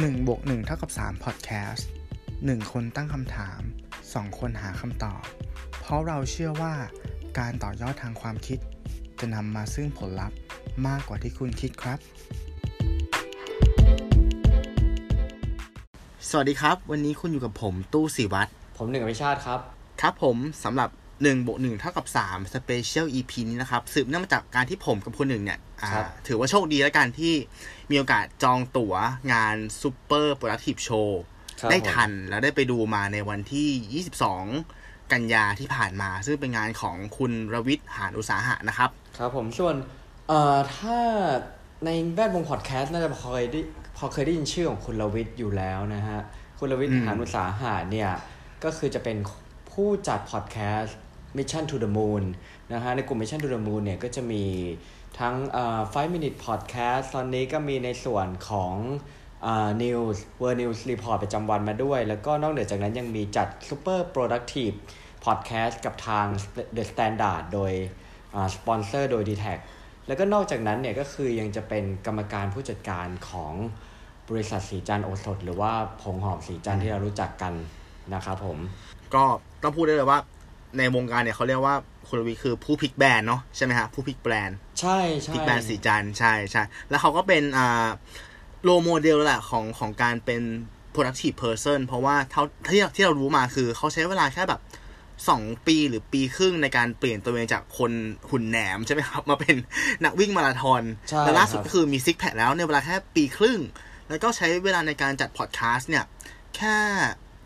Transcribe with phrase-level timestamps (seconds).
[0.00, 1.82] 1บวก1เท่ากับ3 Podcast
[2.26, 3.60] 1 คนตั้งคำถาม
[4.00, 5.22] 2 คนหาคำตอบ
[5.80, 6.74] เพราะเราเชื่อว่า
[7.38, 8.58] การต่อยอดทางความคิด
[9.20, 10.36] จะนำมาซึ่งผลลัพธ์
[10.86, 11.98] มากกว่าที่คุณคิดครับ
[16.28, 19.60] สวัสดีครับ วันนี้คุณอยู่กับผมตู้สีวัตรผมหนึ่งอภิชาติครับ
[20.00, 20.88] ครับผมสำหรับ
[21.22, 27.34] 1บวก1เท่ากับ3 Special EP นี้นะครับ สืบเนื่องมาจากการที่ผมกับคุณหนึ่งเนี่ยอ่าครับถือว่าโชคดีแล้วกันที่
[27.90, 28.94] มีโอกาสจองตั๋ว
[29.32, 31.08] งาน Super Productive Show
[31.60, 34.04] ครับได้ผมทันแล้วได้ไปดูมาในวันที่
[34.64, 39.74] 22 กันยาที่ผ่านมา ซึ่งเป็นงานของคุณรวิทย์หานอุตสาหะนะครับ ครับผมส่วน
[40.28, 40.98] เอ่อถ้า
[41.84, 43.60] ในแวดวงพอดแคสต์น่าจะพอเคยได้
[43.96, 46.20] พอเคยได้ยินชื่อของคุณลวิทย์อยู่แล้วนะฮะ
[46.58, 48.10] คุณลวิทย์อืมหานุสาหะเนี่ย
[48.64, 49.16] ก็คือจะเป็น
[49.70, 50.96] ผู้จัดพอดแคสต์
[51.36, 52.24] Mission to the Moon
[52.72, 54.44] นะฮะในกลุ่ม Mission to the Moon เนี่ยก็จะมี
[55.18, 58.74] ทั้งเอ่อ5 minute podcast ตอนนี้ก็มีในส่วนของ
[59.42, 64.74] เอ่อ news world news report ประจำวันมาด้วย แล้วก็นอกเหนือจากนั้นยังมีจัด super productive
[65.26, 66.26] podcast กับทาง
[66.76, 67.72] The Standard โดย
[68.54, 69.44] สปอนเซอร์โดย d t แท
[70.06, 73.54] แล้วก็นอกจากนั้นเนี่ยก็คือยังจะเป็นกรรมการผู้จัดการของ
[74.28, 75.72] บริษัทสีจันโอสถ หรือว่า
[76.02, 77.54] ผงหอมสีจันที่เรารู้จักกัน
[78.14, 78.58] นะครับผม
[79.14, 79.24] ก็
[79.62, 80.18] ต้องพูดได้เลยว่า
[80.78, 81.76] ในวงการเนี่ยเขาเรียกว่า
[82.08, 87.86] คุณรวิทย์คือผู้พลิกแบรนด์เนาะใช่ไหมฮะผู้พลิกแบรนด์ใช่ใช่พลิกแบรนด์ศรีจันทร์ใช่ใช่แล้วเขาก็เป็นอ่า
[88.64, 90.42] role model แหละของของการเป็น
[90.94, 94.60] productive person เพราะว่าเท่าที่ที่เรารู้มาคือเขาใช้เวลาแค่แบบ
[95.28, 97.92] สองปีหรือปีครึ่งในการเปลี่ยนตัวเองจากคน
[98.30, 99.56] หุ่นแหนมใช่ไหมครับ มาเป็น
[100.04, 103.60] นักวิ่งมาราธอนใช่แล้วล่าสุดครับก็คือมี six pack แล้วในเวลาแค่ปีครึ่ง
[104.08, 106.04] แล้วก็ใช้เวลาในการจัดพอดแคสต์เนี่ย
[106.56, 106.76] แค่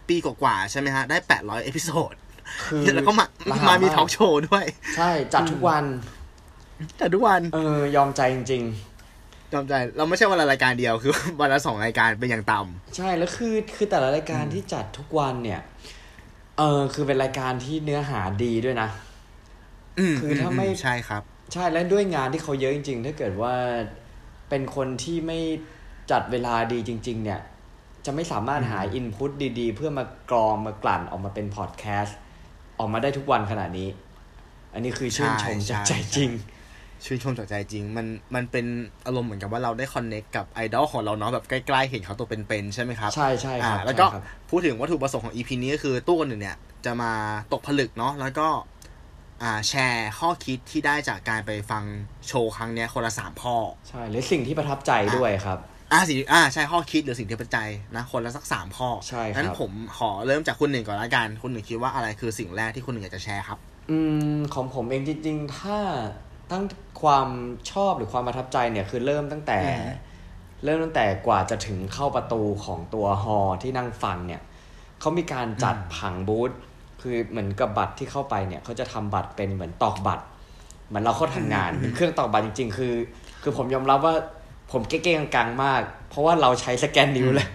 [0.09, 2.15] ปีกว่าๆใช่ไหมฮะ ได้ 800 episode
[2.65, 4.65] คือแล้วก็มาระหมามีก talk show ด้วย
[4.97, 5.85] ใช่จัดทุกวัน
[6.99, 8.65] แต่ทุกวัน เออยอมใจจริง
[9.53, 15.61] จำใจเราไม่ใช่วันละรายการเดียวคือวันละสองรายการเป็นอย่างต่ำๆใช่แล้วคือคือแต่ละรายการที่จัดทุกวันเนี่ย
[16.59, 18.89] เออคือเป็นรายการที่เนื้อหาดีด้วยนะ
[19.99, 23.55] อืมคือถ้าไม่ใช่ครับ ใช่และด้วยงานที่เขาเยอะจริง ๆ ถ้าเกิดว่า
[24.49, 25.39] เป็นคนที่ไม่
[26.11, 27.41] จัดเวลาดีจริง ๆ เนี่ย
[28.07, 32.17] จะไม่สามารถหาอินพุตดี ๆ เพื่อมากรองมากลั่นออกมาเป็นพอดแคสต์
[32.79, 33.89] ออกมาได้ทุกวันขนาดนี้
[34.73, 36.31] อันนี้คือชื่นชมใช่จากใจใช่จริง
[37.05, 38.67] ชื่นชมจากใจจริง มันมันเป็น
[39.07, 47.13] อารมณ์เหมือนกับว่าเราได้คอนเน็กกับไอดอลของเราเนาะแบบใกล้ๆเห็นเขาตัวเป็นๆใช่ไหมครับ ใช่ใช่ครับอ่าแล้วก็ใช่ครับพูดถึงวัตถุประสงค์ของ EP นี้ก็คือตู้กันหนึ่งเนี่ยจะมา
[47.53, 48.49] ตกผลึกเนาะแล้วก็
[49.43, 51.85] อ่าแชร์ข้อคิดที่ได้จากการไปฟัง
[52.29, 53.57] โชว์ครั้งเนี้ยคนละสามข้อ
[53.89, 55.59] ใช่หรือสิ่งที่ประทับใจด้วยครับ
[55.93, 63.59] อ่าสิอ่าใช่ข้อคิดหรือสิ่งที่ประจัยนะคนละสักสามข้อใช่ครับงั้นผมขอเริ่มจากคุณหนึ่งก่อนละกันคุณหนึ่งคิดว่าอะไรคือสิ่งแรกที่คุณหนึ่งอยากจะแชร์ครับ
[63.91, 63.99] อื
[64.37, 65.79] มของผมเองจริง ๆ ถ้า
[66.51, 66.65] ตั้ง
[67.03, 67.29] ความ
[67.71, 69.95] ชอบหรือความประทับใจเนี่ยคือเริ่มตั้งแต่อืม
[70.65, 74.43] เริ่มตั้งแต่กว่าจะถึงเข้าประตูของตัวฮอลล์ที่นั่งฟังเนี่ย
[75.01, 76.51] เขามีการจัดผังบูธ
[77.03, 80.25] คือเหมือนกับบัตรที่เข้าไปเนี่ยเขาจะทำบัตรเป็นเหมือนตอกบัตร
[80.89, 82.95] เหมือนเราเข้าทำงานเป็นเครื่องตอกบัตรจริง ๆ คือ
[83.43, 84.15] คือผมยอมรับว่า
[84.73, 87.49] ผมเก้ๆกังๆมาก เพราะว่าเราใช้สแกนนิ้วเลย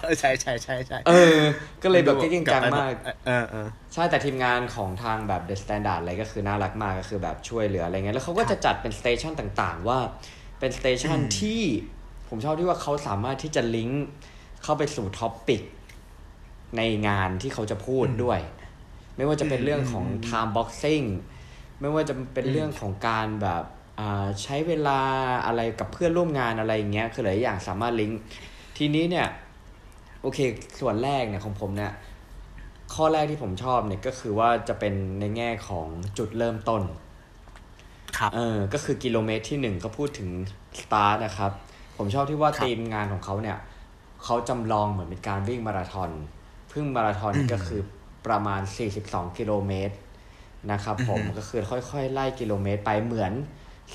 [0.00, 1.38] เออใช่ใช่ใช่ใช่เออ
[1.82, 2.92] ก็เลยแบบเก้ๆกังๆมาก
[3.26, 9.98] เออเออใช่แต่ทีมงานของทางแบบ The Standard อะไรก็คือน่ารักมากก็คือแบบช่วยเหลืออะไรเงี้ยแล้วเขาก็จะจัดเป็น station ต่างๆ ว่า
[10.60, 11.62] เป็น station อืมที่
[12.28, 14.06] ผมชอบที่ว่าเขาสามารถที่จะลิงก์
[14.62, 15.62] เข้าไปสู่ topic
[16.76, 18.40] ในงานที่เขาจะพูดด้วย
[19.16, 21.06] ไม่ว่าจะเป็นเรื่องของ time boxing
[21.80, 23.79] ไม่ว่าจะเป็นเรื่องของการแบบอ่า
[24.42, 25.00] ใช้เวลา
[25.46, 28.20] อะไรกับเพื่อนร่วมงานอะไรอย่างเงี้ยคือหลายอย่างสามารถลิงก์
[28.78, 29.26] ทีนี้เนี่ย
[30.22, 30.38] โอเค
[30.80, 31.92] ส่วนแรกเนี่ยของผมเนี่ย
[32.94, 35.86] ข้อแรกที่ผมชอบเนี่ยก็คือว่าจะเป็นในแง่ของ
[36.18, 36.82] จุดเริ่มต้น
[38.18, 40.28] ครับเออก็คือกิโลเมตรที่หนึ่งก็พูดถึง
[40.80, 41.52] สตาร์ทนะครับ
[41.96, 43.58] ผมชอบที่ว่าครับทีมงานของเขาเนี่ย
[44.24, 46.10] เขาจำลองเหมือนเป็นการวิ่งมาราธอน
[46.72, 47.80] ซึ่งมาราธอนก็คือ
[48.26, 48.60] ประมาณ
[49.00, 49.94] 42 กิโลเมตร
[50.72, 53.32] นะครับผมก็คือค่อยๆ ไล่กิโลเมตรไปเหมือน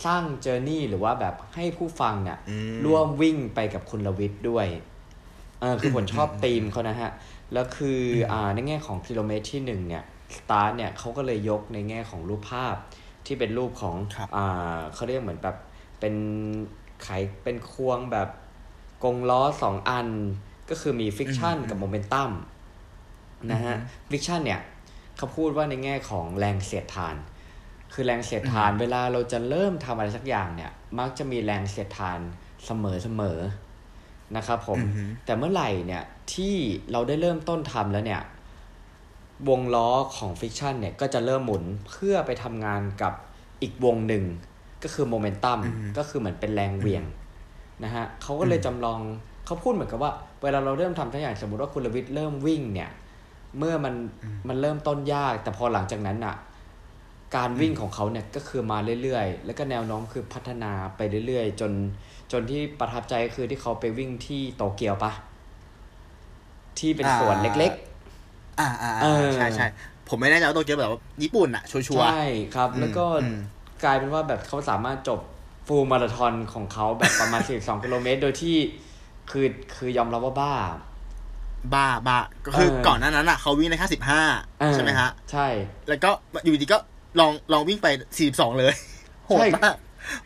[0.06, 4.68] สร้าง journey หรือว่าแบบให้ผู้ฟังเนี่ยอืมร่วมวิ่งไปกับคุณรวิทย์ด้วย
[5.60, 7.12] เออคือผมชอบธีมเขานะฮะ
[7.54, 8.00] แล้วคือ
[8.32, 10.04] อ่าในแง่ของกิโลเมตรที่หนึ่งเนี่ย
[10.38, 12.76] สตาร์ทเนี่ยเขาก็เลยยกในแง่ของรูปภาพ
[13.26, 15.58] ที่เป็นรูปของครับอ่าเขาเรียกเหมือนแบบ
[16.00, 16.16] เป็น
[17.04, 17.10] ไข
[17.44, 18.30] เป็นควงแบบ
[19.04, 20.08] กงล้อสองอัน
[20.70, 22.32] ก็คือมี friction กับโมเมนตัม
[23.52, 23.76] นะฮะ
[24.12, 24.62] friction เนี่ย
[25.18, 27.16] เขาพูดว่าในแง่ของแรงเสียดทาน
[27.96, 32.20] คือแรงเสียดทาน เวลาเราจะเริ่มทำอะไรสักอย่างเนี่ย มักจะมีแรงเสียดทาน
[32.66, 33.40] เสมอเสมอ
[34.36, 36.04] นะครับผมอือฮึแต่เมื่อไหร่เนี่ย
[36.34, 36.56] ที่
[36.92, 38.22] เราได้เริ่มต้นทำแล้วเนี่ย
[39.50, 43.14] วงล้อของฟิกชันเนี่ยก็จะเริ่มหมุนเพื่อไปทำงานกับ
[43.62, 44.24] อีกวงหนึ่ง
[44.84, 45.60] ก็คือโมเมนตัม
[45.98, 47.04] ก็คือเหมือนเป็นแรงเหวี่ยง
[47.84, 49.00] นะฮะเขาก็เลยจำลอง
[49.46, 50.12] เขาพูดเหมือนกับว่า
[50.42, 52.90] เวลาเราเริ่มทำทั้งอย่างสมมติว่าคุณลวิทย์เริ่มวิ่งเนี่ย
[53.58, 53.96] เมื่อมัน
[54.48, 56.36] มันเริ่มต้นยาก แต่พอหลังจากนั้นอะ
[57.36, 61.72] การวิ่งของเขาเนี่ยก็คือมาเรื่อยๆ แล้วก็แนวโน้มคือพัฒนาไปเรื่อยๆ จน
[62.32, 65.12] จนที่ประทับใจคือที่เขาไปวิ่งที่โตเกียวปะ
[66.80, 67.74] ที่เป็นสวนเล็ก
[68.60, 69.68] อ่าอ่าเออใช่ใช่
[70.10, 72.24] ผมไม่แน่ใจว่าโตเกียวแบบว่าญี่ปุ่นอะชัวๆร์ใช่
[72.56, 73.40] ครับอืมแล้วก็อืม
[73.84, 75.20] กลายเป็นว่าแบบเขาสามารถจบ
[75.68, 78.56] ฟูลมาราธอนของเขาแบบประมาณ42กิโลเมตร โดยที่
[79.32, 79.46] คือ
[79.76, 80.54] คือยอมรับว่าบ้า
[81.74, 84.22] บ้าบ้าก็คือเออก่อนหน้านั้นอะเขาวิ่งได้แค่สิบห้า
[84.62, 85.48] เออใช่ไหมฮะ ใช่
[85.90, 86.10] แล้วก็
[86.44, 86.78] อยู่ดีก็
[87.20, 88.74] ลองลองวิ่งไปสี่สองเลย
[89.28, 89.76] โหดใช่มาก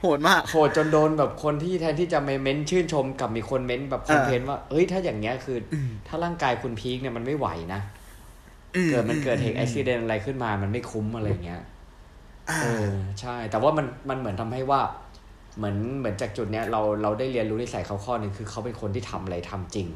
[0.01, 5.75] โหดมากโหดจนโดนแบบคนที่แทนที่จะมาเม้นชื่นชมกับมีคนเม้นแบบคอมเพลนว่าเฮ้ยถ้าอย่างเงี้ยคืออ
[6.07, 7.81] ถ้าร่างกายคุณพีคเนี่ยมันไม่ไหวนะ
[8.89, 11.61] เกิดมันเกิดเหตุอุบิเหตุอะไรขึ้นมา มันไม่คุ้มอะไรเงี้ย
[12.49, 12.89] อ่าเออ
[13.19, 14.81] ใช่ แต่ว่ามันมันเหมือนทำให้ว่า
[15.57, 19.87] เหมือนเหมือนจากจุดเนี้ยเราเราได้เรียนรู้นิสัยเขาข้อหนึ่งคือเขาเป็นคนที่ทำอะไรทำจริง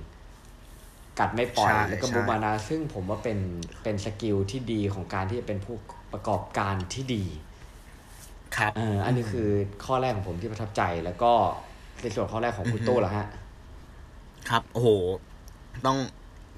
[1.19, 3.39] กัดไม่ปล่อยใช่แล้วก็ใช่มูมานาซึ่งผมว่าเป็น
[3.83, 5.75] เป็นสกิลที่ดีของการที่จะเป็นผู้
[6.13, 7.24] ประกอบการที่ดี
[8.57, 9.50] ครับเอออันนี้คือ
[9.86, 11.31] ข้อแรกของผมที่ประทับใจแล้วก็
[12.01, 13.27] ในส่วนข้อแรกของคุณตู้เหรอฮะ
[14.50, 14.88] ครับ โอ้โห
[15.86, 15.98] ต้อง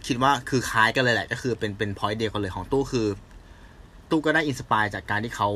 [0.07, 3.07] คิดว่าคือคล้ายกันเลยแหละ ก็คือเป็นเป็นพอยต์เดียวกันเลยของตู้คือ
[4.09, 5.49] ตู้ก็ได้อินสปายจากการที่เขา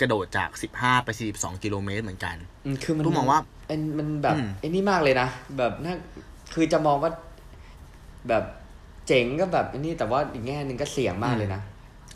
[0.00, 5.28] กระโดดจากสิบห้าไปสี่สิบสองกิโลเมตรเหมือนกันอืมคือมันตู้มองว่าเอ็นมันแบบอืมไอ้นี่มากเลยนะ
[5.58, 5.94] แบบน่า
[6.54, 7.10] คือจะมองว่า
[8.28, 8.44] แบบ
[9.06, 11.60] เจ๋งก็แบบไอ้นี่แต่ว่าอีกแง่หนึ่งก็เสี่ยงมากเลยนะ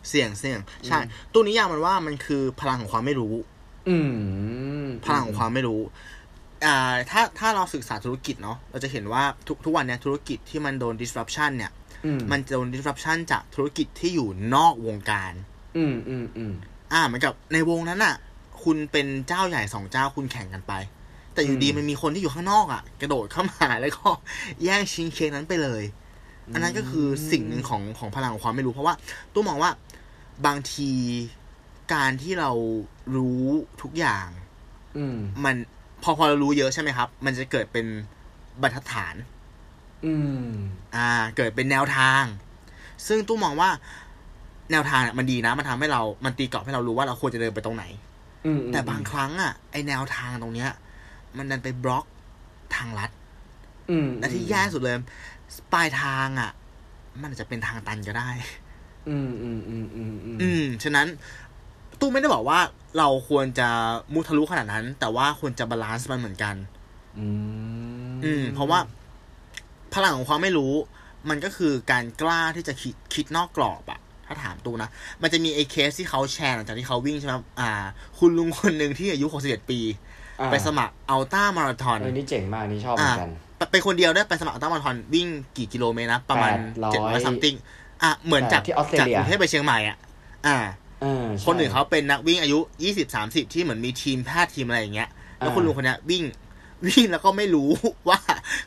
[0.08, 0.99] เสี่ยงเสี่ยงใช่
[1.32, 3.34] ตู้นิยามมันว่ามันคือพลังของความไม่รู้
[3.88, 3.96] อื
[4.84, 5.81] มพลังของความไม่รู้
[6.64, 11.72] อ่าถ้าถ้าเราศึกษาธุรกิจเนาะเราจะเห็นว่าทุกทุกวันเนี้ยธุรกิจที่มันโดน disruption เนี่ย
[12.05, 15.32] อืมมันจะโดน disruption จากธุรกิจที่อยู่นอกวงการ
[15.76, 16.52] อืมอืมอืม
[16.93, 18.14] อ่าเหมือนกับในวงนั้นอะ
[18.64, 20.72] คุณเป็นเจ้าใหญ่สองเจ้าคุณแข่งกันไป
[21.38, 24.08] แต่อยู่ดีอืมมันมีคนที่อยู่ข้างนอกอะ กระโดดเข้ามาแล้วก็
[24.64, 25.82] แย่งชิงเค้กนั้นไปเลย
[26.55, 28.94] อันนั้นก็คือสิ่งหนึ่งของของพลังของความไม่รู้ เพราะว่า
[29.35, 29.70] ตู้มองว่า
[30.46, 30.90] บางที
[31.94, 32.50] การที่เรา
[33.17, 33.44] รู้
[33.82, 34.26] ทุกอย่าง
[34.96, 35.56] อืมมัน
[36.02, 37.87] พอพอเรารู้เยอะใช่ไหมครับ มันจะเกิดเป็น
[38.62, 39.14] บรรทัดฐาน
[40.06, 40.46] อืม
[40.96, 42.23] อ่า เกิดเป็นแนวทาง
[43.06, 43.70] ซึ่งตู้มองว่า
[44.73, 47.85] แนวทางเนี่ยมันดีนะ มันทำให้เรา มันตีกรอบให้เรารู้ว่าเราควรจะเดินไปตรงไหน
[48.46, 50.70] อืมแต่บางครั้งอะ ไอแนวทางตรงเนี้ย
[51.36, 52.04] มันดันไปบล็อก
[52.75, 53.10] ทางลัด
[53.90, 54.94] อืมและที่แย่สุดเลย
[55.72, 56.50] ปลายทางอะ
[57.20, 58.30] มันอาจจะเป็นทางตันก็ได้
[59.08, 61.06] อืมอืมอืมอืมอืมอืมฉะนั้น
[62.00, 62.58] ตู้ไม่ได้บอกว่า
[62.98, 63.69] เราควรจะ
[64.14, 66.54] มุทะลุขนาดนั้น แต่ว่าควรจะ balance มันเหมือนกัน
[67.19, 67.26] อื
[68.12, 68.78] มอืม เพราะว่า
[69.94, 70.75] พลังของความไม่รู้
[71.28, 74.88] มันก็คือการกล้าที่จะคิดคิดนอกกรอบอะถ้าถามตูนะ
[75.22, 77.70] มันจะมีไอ้เคสที่เขาแชร์หลังจากที่เขาวิ่งใช่ไหมอ่า
[78.19, 80.07] คุณลุงคนหนึ่งที่อายุ61ปีอ่า
[80.46, 83.31] ไปสมัคร ultra marathon เออนี่เจ๋งมากนี่ชอบเหมือนกัน
[83.70, 87.55] เป็นคนเดียวได้ไปสมัครอัลต้ามาราธอนวิ่งกี่กิโลเมตรนะประมาณ800เจ็ดร้อยซัมติง
[88.02, 89.96] อะเหมือนจากที่ออสเตรจากเลียกรุงเทพไปเชียงใหม่อะ
[90.46, 90.58] อ่า
[91.02, 95.08] เออใช่คนอื่นเขาเป็นนักวิ่งอายุยี่สิบสามสิบที่เหมือนมีทีมแพทย์ทีมอะไรอย่างเงี้ย
[95.38, 96.25] แล้วอ่าคุณลุงคนเนี้ยวิ่ง
[96.87, 97.69] วิ่งแล้วก็ไม่รู้
[98.08, 98.19] ว่า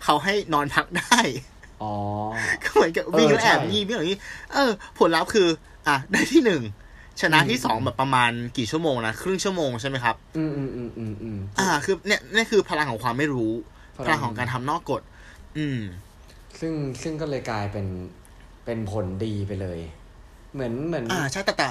[0.03, 1.19] เขาให้นอนพักได้
[1.83, 1.93] อ๋อ
[2.63, 4.19] ก็เหมือนกับวิ่งเออแล้วแอบใช่วิ่งวิ่งอย่างนี้
[4.53, 5.47] เออ ผลลัพธ์คือ
[5.87, 6.61] อะได้ที่หนึ่ง
[7.21, 13.51] ชนะที่อืมสองแบบประมาณกี่ชั่วโมงนะครึ่งชั่วโมงใช่ไหมครับ อืมอืมอืมอืมอืมอ่า คือเนี่ยนี่คือพลังของความไม่รู้
[13.97, 15.01] พลังพลังของการทำนอกกฎ
[15.57, 15.79] อืม
[16.59, 17.87] ซึ่งซึ่งก็เลยกลายเป็น
[18.65, 19.79] เป็นผลดีไปเลย
[20.53, 21.69] เหมือนเหมือน อ่าใช่แต่แต่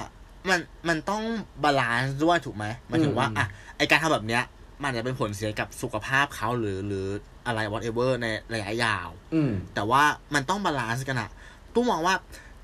[0.49, 1.23] มันมันต้อง
[1.63, 4.43] balance ด้วยถูกไหมหมายถึงว่าอืมอะไอการทำแบบเนี้ย
[4.83, 7.07] มันจะเป็นผลเสียกับสุขภาพเขาหรือหรือ
[7.45, 10.03] อะไร whatever ในระยะยาว อืมแต่ว่า
[10.33, 11.29] มันต้อง balance กันอะ
[11.73, 12.15] ตู้มองว่า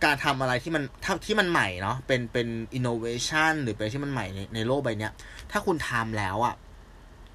[0.04, 5.12] การทำอะไรที่มันถ้าที่มันใหม่เนาะเป็นเป็นอินโนเวชันหรือเป็นที่มันใหม่ในในโลกใบเนี้ย
[5.51, 6.56] ถ้าคุณทำแล้วอะ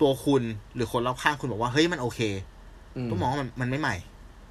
[0.00, 0.42] ตัวคุณ
[0.75, 2.21] หรือคนรอบข้างคุณบอกว่าเฮ้ยมันโอเค
[2.97, 3.97] อืมตู้มองว่ามันมันไม่ใหม่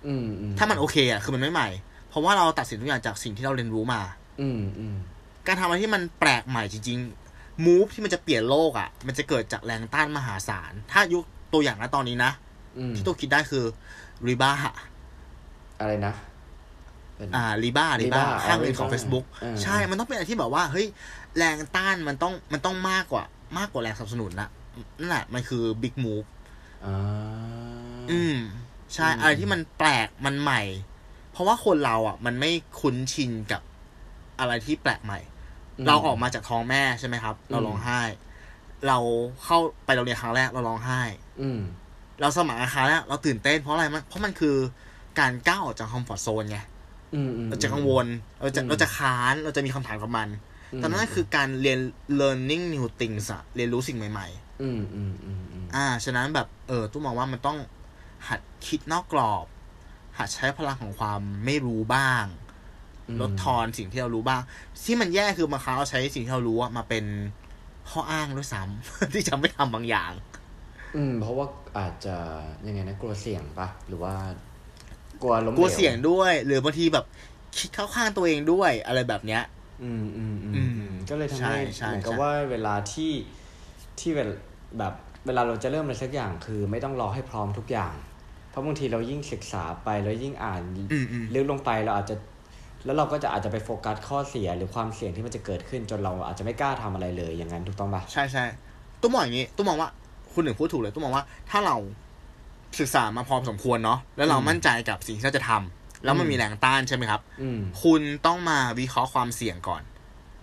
[0.08, 1.70] อืมอืมถ้ามันโอเคอะคือมันไม่ใหม่
[2.10, 4.02] เพราะว่าเราตัดสินทุกอย่างจากสิ่งที่เราเรียนรู้มา
[4.42, 4.96] อืมอืม
[5.48, 12.32] การทำอะไรที่มันแปลกใหม่จริงๆมูฟที่มันจะเปลี่ยนโลกอะมันจะเกิดจากแรงต้านมหาศาล ถ้ายุคตัวอย่างนะตอนนี้นะ
[12.78, 13.64] อืมที่ตู้คิดได้คือ
[14.28, 14.52] รีบ้า
[15.80, 16.31] อะไรนะเป็น
[17.36, 20.88] อ่ารีบ้ารีบ้า Riba ห้างเงินของ Riba Facebook เออใช่มันต้องเป็นอะไรที่แบบว่าเฮ้ย
[21.38, 23.24] แรงต้านมันต้องมันต้องมากกว่า
[23.58, 24.50] มากกว่าแรงสนับสนุนนะ
[25.00, 26.24] นั่นแหละมันคือบิ๊กมูฟ
[26.86, 26.96] อ่า
[28.12, 28.36] อืม
[28.94, 30.62] ใช่อืมอะไรที่มันแปลกมันใหม่
[31.32, 33.62] เพราะว่าคนเราอะ มันไม่คุ้นชินกับ
[34.40, 35.20] อะไรที่แปลกใหม่
[35.88, 38.02] เราออกมาจากท้องแม่ใช่ไหมครับ เราร้องไห้
[38.88, 38.98] เรา
[39.44, 41.02] เข้าไปโรงเรียนครั้งแรกเราร้องไห้
[41.42, 41.60] อืม
[42.22, 44.56] เราสมัครอาคารแรกเราตื่นเต้นเพราะอะไรมันเพราะมันคือ
[45.20, 46.81] การก้าวออกจากคอมฟอร์ทโซนไงอืมอืม
[47.50, 48.08] เราจะกังวล
[48.42, 50.28] เราจะอืมเราจะค้านเราจะมีคำถามกับมัน
[50.78, 51.80] แต่นั่นคือการเรียน
[52.20, 54.28] learning new things อะเรียนรู้สิ่งใหม่
[54.62, 57.58] อืมอืมอืมอืมๆอ่า ฉะนั้นแบบเออตู้มองว่ามันต้อง
[58.28, 59.46] หัดคิดนอกกรอบ
[60.18, 62.26] หัดใช้พลังของความไม่รู้บ้าง
[63.08, 64.42] อืมลดทอนสิ่งที่เรารู้บ้าง
[64.84, 67.06] ที่มันแย่คือบางครั้งเราใช้สิ่งที่เรารู้อะมาเป็น
[67.90, 70.12] ข้ออ้างด้วยซ้ำที่จะไม่ทำบางอย่าง
[70.96, 72.16] อืม เพราะว่าอาจจะ
[72.68, 74.14] ยังไงนะกลัวเสี่ยงปะหรือว่า
[75.22, 77.06] กลัวล้มหกลัวเสี่ยงด้วย หรือบางทีแบบ
[77.58, 79.44] คิดเข้าข้างตัวเองด้วยอะไรแบบเนี้ย
[79.84, 83.12] อืมอืมอืมอือืมมก็เลยทำใช่ให้ใช่เหมือนกับใช่ว่าเวลาที่
[84.00, 84.30] ที่เวล
[84.78, 84.94] แบบ
[85.26, 87.94] เวลาเราจะเริ่มอะไรสักอย่างคือไม่ต้องรอให้พร้อมทุกอย่าง
[88.50, 90.62] เพราะบางทีเรายิ่งศึกษาไปแล้วยิ่งอ่าน
[90.92, 92.16] อืมอืมลึกลงไปเราอาจจะ
[92.86, 98.46] แล้วเราก็จะอาจจะไปโฟกัสข้อเสียหรือความเสี่ยงที่มันจะเกิดขึ้นจนเราอาจจะไม่กล้าทำอะไรเลยอย่างนั้นถูกต้องปะใช่ใช่
[99.02, 99.90] ตุ้มมองอย่างนี้ตุ้มมองว่า
[100.34, 101.76] คุณหนึ่งพูดถูกเลยตุ้มมองว่าถ้าเรา
[102.80, 109.82] ศึกษามาพอสมควรเนาะแล้วเรามั่นใจกับสิ่งที่เราจะทำแล้วมันมีแรงต้านใช่ไหมครับอืมคุณต้องมาวิเคราะห์ความเสี่ยงก่อน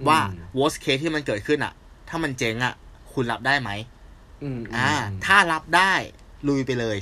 [0.09, 1.73] ว่าอืม worst case ที่มันเกิดขึ้นอะ
[2.09, 2.75] ถ้ามันเจ๊งอะ
[3.13, 3.71] คุณรับได้ไหม
[4.43, 4.91] อืมอ่า
[5.27, 5.93] ถ้ารับได้
[6.49, 6.99] ลุยไปเลย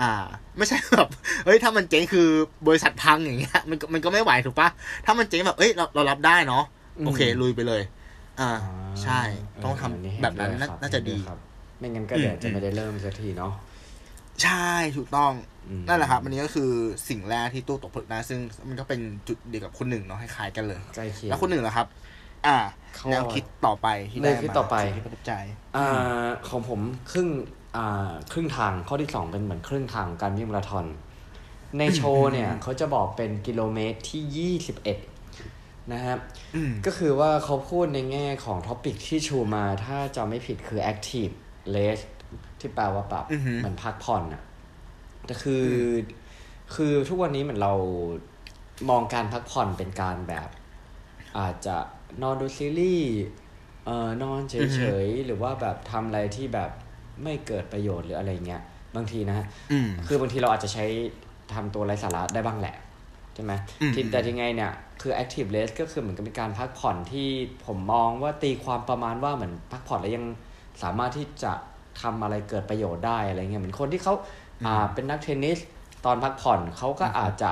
[0.00, 0.12] อ่า
[0.56, 1.08] ไม่ใช่แบบ
[1.44, 2.28] เฮ้ยถ้ามันเจ๊งคือ
[2.66, 4.68] บริษัทพังอย่างเงี้ยมันก็มันก็ไม่ไหวถูกปะ
[5.06, 6.64] ถ้ามันเจ๊งแบบเอ้ยเราเรารับได้เนาะ
[7.06, 7.82] โอเค ลุยไปเลย
[8.40, 9.20] อ่าอ่าใช่
[9.64, 11.38] ต้องทำเเห็แบบนั้นด้วยน่าครับน่าจะดีเห็นวยครับ
[11.78, 13.52] ไม่งั้นก็เดี๋ยวอืมจะไม่ได้เริ่มสักทีเนาะ
[14.44, 15.32] ใช่ถูกต้อง
[15.68, 16.70] อืมนั่นแหละครับอันนี้ก็คือ
[17.08, 21.86] สิ่งแรกที่ตู้ตกผลึกนะซึ่งมันก็เป็นจุดเดียวกับคุณหนึ่งเนาะคล้ายๆกันเลยใกล้เคียงแล้วคุณหนึ่งล่ะครับ
[22.46, 22.56] อ่า
[22.98, 25.32] ข้อแนวคิดต่อไปที่ได้แนวคิดมาต่อไปสิ่งที่ประทับใจ
[25.76, 26.80] อ่าของผม
[27.12, 27.28] ครึ่ง
[27.76, 30.86] อ่าครึ่งทางข้อที่สองเป็นเหมือนครึ่งทางการวิ่งมาราธอน
[31.78, 34.98] ในโชว์เนี่ยเขาจะบอกเป็นกิโลเมตรที่ยี่สิบเอ็ด
[35.92, 36.18] นะครับ
[36.54, 41.32] อืมก็คือว่าเขาพูดในแง่ของท็อปิกที่ชูมาถ้าจำไม่ผิดคือ active
[41.76, 42.06] rest
[42.60, 44.42] ที่แปลว่าแบบอือหือเหมือนพักผ่อนอะ
[45.26, 45.72] แต่คืออ
[46.74, 47.74] คือทุกวันนี้เหมือนเรา
[48.90, 50.48] มองการพักผ่อนเป็นการแบบ
[51.38, 51.76] อาจจะ
[52.22, 53.12] นอนดูซีรีส์
[53.86, 56.70] เอ่อนอนเฉยๆ หรือว่าแบบทำอะไรที่แบบ
[57.22, 58.62] ไม่เกิดประโยชน์หรืออะไรเงี้ย
[58.96, 60.84] บางทีนะฮะอืมคือบางทีเราอาจจะใช้
[61.54, 62.76] ทำตัวไร้สาระได้บ้างแหละ
[63.34, 67.28] ใช่ไหมอืมที่แต่ยังไงเนี่ยคือ active rest ก็คือเหมือนกับเป็นการพักผ่อนที่
[67.66, 70.24] ผมมองว่าตีความประมาณว่าเหมือนพักผ่อนแล้วยัง
[70.82, 71.52] สามารถที่จะ
[72.00, 74.14] ทำอะไรเกิดประโยชน์ได้อะไรเงี้ยเหมือนคนที่เขา
[74.66, 75.58] อ่าเป็นนักเทนนิส
[76.04, 77.50] ตอนพักผ่อนเขาก็อาจจะ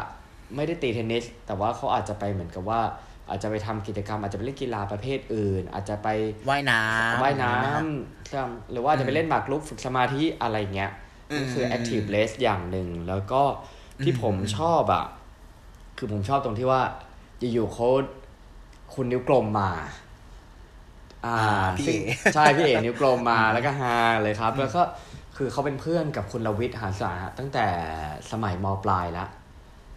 [0.57, 2.81] ไม่ได้ตีเทนนิสแต่ว่าเขาอาจจะไปเหมือนกับว่า
[3.29, 6.09] อาจจะไปทำกิจกรรม อาจจะไปเล่นกีฬาประเภทอื่น อาจจะไป
[6.49, 10.91] ว่ายน้ำว่ายน้อะไรไหมฮะำครับหรือว่าจะไปเล่นหมากรุกฝึกสมาธิอะไรเงี้ย
[11.31, 13.43] อืมนั่นคือ active rest อย่างหนึ่งแล้วก็
[14.05, 15.05] ที่ผมชอบอะ
[15.99, 16.83] คือผมชอบตรงที่ว่า
[17.53, 17.89] อยู่ๆเขา
[18.95, 19.71] คุณนิ้วกลมมา
[21.27, 21.47] อ่าอ่า
[21.77, 24.83] พี่ซึ่งเอ๋ใช่พี่เอ๋นิ้วกลมมาแล้วก็ฮาเลยครับ แล้วก็
[25.37, 27.67] คือเขาเป็นเพื่อนกับคุณลวิทย์หาสาตั้งแต่
[28.31, 29.29] สมัยมปลายแล้ว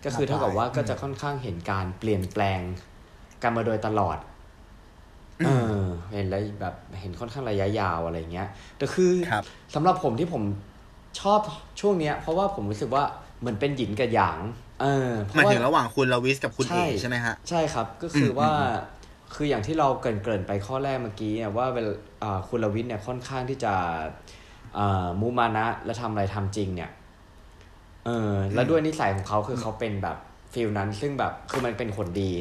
[0.06, 2.62] ก็คือเท่ากับว่าก็จะค่อนข้างเห็นการเปลี่ยนแปลง
[3.42, 4.18] กันมาโดยตลอด
[5.46, 5.50] เอ
[5.80, 5.82] อ
[6.13, 8.48] เห็นแล้วแบบเห็นค่อนข้างระยะยาวอะไรเงี้ย
[8.78, 9.44] แต่คือครับ
[9.75, 10.44] สำหรับผมที่ผม
[11.20, 11.40] ชอบ
[11.82, 13.04] ช่วงเนี้ย เพราะว่าผมรู้สึกว่า
[13.40, 14.40] เหมือนเป็นหยินกับหยาง
[14.82, 18.66] เออเพหมายราะว่าถึงระหว่างคุณลาวิสกับคุณใช่เอใช่ไหมฮะ ใช่ครับ ก็คืออมว่าอืม
[19.34, 23.74] คืออย่างที่เราเกรินเกรินๆไปข้อแรกเมื่อกี้เนี่ยว่าเวลาอ่าคุณลวิทย์เนี่ยค่อนข้างที่จะ
[24.78, 26.92] อ่ามุมานะและทำอะไรทำจริงเนี่ย
[28.06, 30.18] เออแล้วด้วยนิสัยของเขาคือเขาเป็นแบบ
[30.54, 32.32] ฟิลนั้น ซึ่งแบบคือมันเป็นคนดี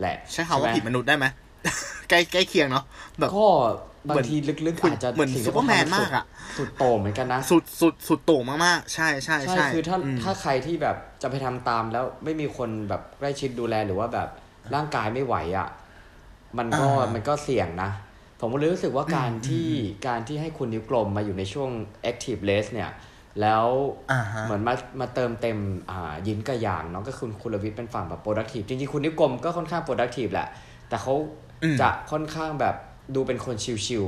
[0.00, 1.26] แหละใช้คำว่าไหมผิดมนุษย์ได้ไหม
[2.10, 2.84] ใกล้ใกล้เคียงเนาะ
[3.18, 3.46] แบบก็
[4.08, 6.24] บางทีลึกๆคุณอาจจะเหมือนสิ่งซูที่เปอร์แมนขทำมากอะ
[6.58, 14.28] สุดสุดโต่งเหมือนกันนะ สุดสุดสุดโต่งมากๆ ใช่ใช่ใช่ใช่คือถ้ามถ้าใครที่แบบจะไปทำตามแล้วไม่มีคนแบบใกล้ชิดดูแลหรือว่าแบบ
[14.74, 15.68] ร่างกายไม่ไหวอะ
[16.58, 17.90] มันก็อ่ามัมันก็เสี่ยงนะ
[18.40, 19.68] ผมก็เลยรู้สึกว่าการที่
[20.08, 21.70] การที่ให้คุณนิ้วกลมมาอยู่ในช่วง
[22.10, 22.90] active race เนี่ย
[23.40, 23.66] แล้ว
[24.12, 25.58] อ่าฮะเหมือนมามาเติมเต็ม
[25.90, 30.48] อ่ายินกับหยางเนาะก็คือคุณลวิทย์เป็นฝั่งแบบ productive จริงๆคุณนิ้วกลมก็ค่อนข้าง productive แหละ
[30.88, 31.14] แต่เขา
[31.62, 32.74] อืมจะค่อนข้างแบบ
[33.14, 34.04] ดูเป็นคนชิว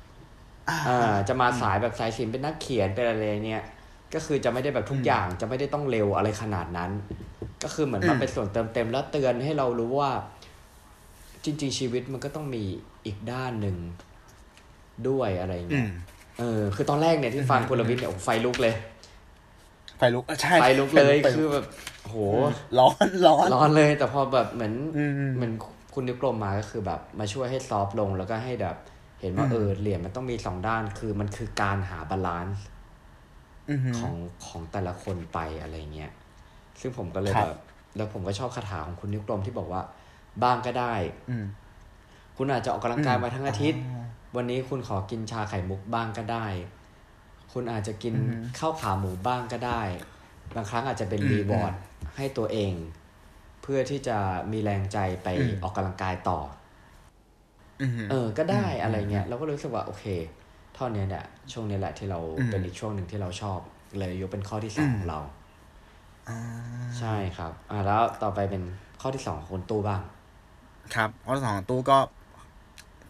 [0.00, 3.62] ๆอ่าอ่าจะมาสายแบบสายศิลป์เป็นนักเขียนเป็นอะไรเนี่ย
[4.14, 6.90] ก็คือจะไม่ได้แบบทุกอย่างจะไม่ได้ต้องเร็วอะไรขนาดนั้น
[7.62, 10.12] ก็คือเหมือนอืมมาเป็นส่วนเติมเต็มแล้วเตือนให้เรารู้ว่า
[11.44, 12.64] จริง ๆ ชีวิตมันก็ต้องมี
[13.06, 13.76] อีกด้านหนึ่ง
[15.08, 15.90] ด้วยอะไรอืเงี้ยม
[16.38, 18.74] เออ คือตอนแรกเนี่ยที่ฟังคุณลวิทย์เนี่ยโอ้โหไฟลุกเลย
[19.98, 21.66] ไฟลุกอะใช่ไฟลุกเลยไฟคือแบบ
[22.04, 22.16] โห
[22.78, 25.52] ร้อนร้อนร้อนเลย แต่พอแบบเหมือนอืมเหมือน
[25.94, 28.76] คุณนิ้วกลมมาก็คือแบบ มาช่วยให้ soft ลงแล้วก็ให้แบบ
[29.20, 32.64] เห็นว่าอืมเออเหรียญมันต้องมีสองด้านคือมันคือการหา balance
[33.70, 34.14] อืมของ
[34.46, 36.12] ของแต่ละคนไปอะไรเงี้ย
[36.80, 37.56] ซึ่งผมก็เลยครับแบบ
[37.96, 39.82] แล้วผมก็ชอบคาถาของคุณนิ้วกลมที่บอกว่า
[40.42, 40.94] บ้างก็ได้
[41.28, 41.46] อืม
[42.36, 44.02] คุณอาจจะออกกำลังกายมาทั้งอาทิตย์อ๋อ
[44.36, 46.46] วันนี้คุณขอกินชาไข่มุกบ้างก็ได้
[47.52, 49.82] คุณอาจจะกินอือฮึข้าวขาหมูบ้างก็ได้
[50.54, 51.74] บางครั้งอาจจะเป็นอืมรีวอร์ด
[52.16, 52.72] ให้ตัวเอง
[53.62, 54.18] เพื่อที่จะ
[54.52, 56.38] มีแรงใจไปอืมออกกำลังกายต่อ
[57.80, 60.04] อืมเออ ก็ได้อะไรเงี้ยเราก็รู้สึกว่าโอเค
[60.74, 63.58] เท่านี้แหละช่วงนี้แหละที่เราอืมเป็นอีกช่วงหนึ่งที่เราชอบ
[63.98, 65.18] เลยยกเป็นข้อที่สองของเรา
[66.98, 68.62] ใช่ครับ อ่าแล้วต่อไปเป็น
[69.00, 70.00] ข้อที่สองของคนตู้บ้าง
[70.94, 71.98] ครับข้อที่สองของตู้ก็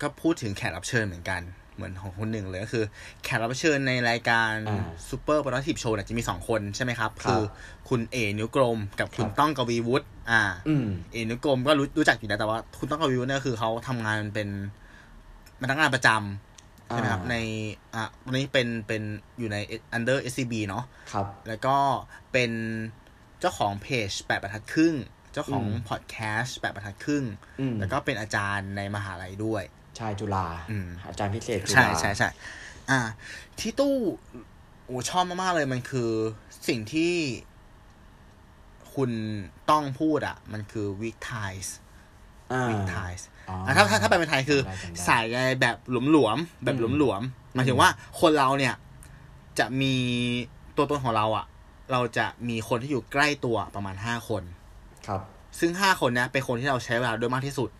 [0.02, 1.42] ก็พูดถึงแขกรับเชิญเหมือนกัน
[1.74, 2.84] เหมือนของคนหนึ่งเลยก็คือ
[3.24, 7.42] แขกรับเชิญในรายการอ่า Super Productive Show เนี่ยจะมีสองคนใช่ไหมครับครับคือ
[7.88, 14.48] คุณเอ๋นิ้วกลมกับคุณครับต้องกวีวุฒิอ่าอืมเอ๋นิ้วกลมก็รู้รู้จักอยู่แล้วแต่ว่า คุณต้องกวีวุฒิเนี่ยคือเขาทำงานเป็น
[15.62, 17.36] พนักงานประจำใช่ไหมครับอ่าใน
[17.94, 19.02] อะตอนนี้เป็นเป็น
[19.38, 19.56] อยู่ใน
[19.96, 21.76] under SCB เนาะครับ แล้วก็
[22.32, 22.50] เป็น
[23.40, 24.94] เจ้าของเพจแปดบรรทัดครึ่ง
[25.32, 27.24] เจ้าของอืมพอดแคสต์แปดบรรทัดครึ่ง
[27.60, 29.62] อืมแล้วก็เป็นอาจารย์ในมหาลัยด้วย
[29.98, 32.28] ชายจุฬาอืมอาจารย์พิเศษจุใช่ฬาใช่ใช่
[32.90, 33.00] อ่า
[33.58, 33.94] ที่ตู้
[34.84, 36.10] โอ้ชอบมาก ๆ เลยมันคือ
[36.68, 37.14] สิ่งที่
[38.94, 39.10] คุณ
[39.70, 41.68] ต้องพูดอะ มันคือ weak ties
[42.52, 45.76] อ่า weak ties อ๋ออะถ้าถ้าถ้าแปลเป็นไทยคือจำได้จำได้สายใยแบบ
[46.10, 47.88] หลวมๆแบบอืมหลวมๆหมายถึงว่า
[48.20, 48.74] คนเราเนี่ย
[49.58, 49.94] จะมี
[50.76, 51.46] ตัวตนของเราอะ
[51.92, 54.42] เราจะมีคนที่อยู่ใกล้ตัวประมาณห้าคน
[55.06, 55.20] ครับ
[55.58, 57.70] ซึ่งห้าคนเนี้ยเป็นคนที่เราใช้เวลาด้วยมากที่สุด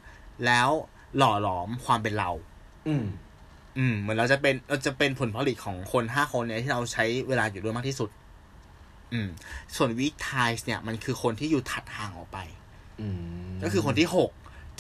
[0.47, 0.69] แล้ว
[1.17, 2.31] หล่อหลอมความเป็นเรา
[2.89, 3.05] อืม
[3.79, 8.11] อืม เหมือนเราจะเป็นเราจะเป็นผลผลิตของคนห้าคนเนี่ยที่เราใช้เวลาอยู่ด้วยมากที่สุด
[9.13, 9.29] อืม
[9.77, 12.39] ส่วนวิกไทส์เนี่ยมันคือคนที่อยู่ถัดห่างออกไป
[13.01, 13.07] อื
[13.49, 14.31] ม ก็คือคนที่หก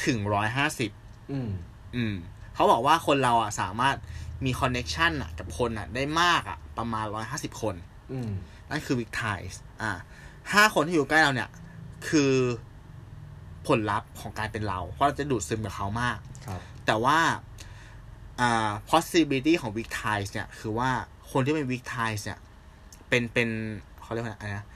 [0.07, 0.91] ถึงร้อยห้าสิบ
[1.33, 1.51] อืม
[1.97, 2.15] อืม
[2.55, 3.97] เขาบอกว่าคนเราอะสามารถ
[4.45, 7.75] มี connection อะกับคนอะได้มากอะ ประมาณร้อยห้าสิบคน
[8.13, 8.31] อืม
[8.71, 9.91] นั่นคือ weak ties อ่า
[10.53, 11.51] ห้าคนที่อยู่ใกล้เราเนี่ย
[12.09, 12.33] คือ
[13.67, 17.19] ผลลัพธ์ของการเป็นเรา เพราะเราจะดูดซึมกับเขามากครับแต่ว่า
[18.41, 20.91] อ่า possibility ของ weak ties เนี่ย คือว่า
[21.33, 22.39] คนที่เป็น weak ties เนี่ย
[23.09, 23.49] เป็นเป็น
[24.03, 24.67] เขาเรียกว่าอะไรนะ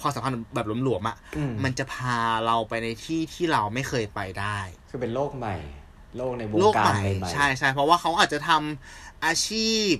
[0.00, 4.58] ความสัมพันธ์แบบหลวมๆอะ่ะอืมมันจะพาเราไปในที่ที่เราไม่เคยไปได้
[4.90, 5.56] คือเป็นโลกใหม่
[6.16, 9.92] โลกในวงโลกการใหม่ใหม่ๆใช่ใช่เพราะว่าเขาอาจจะทำอาชีพ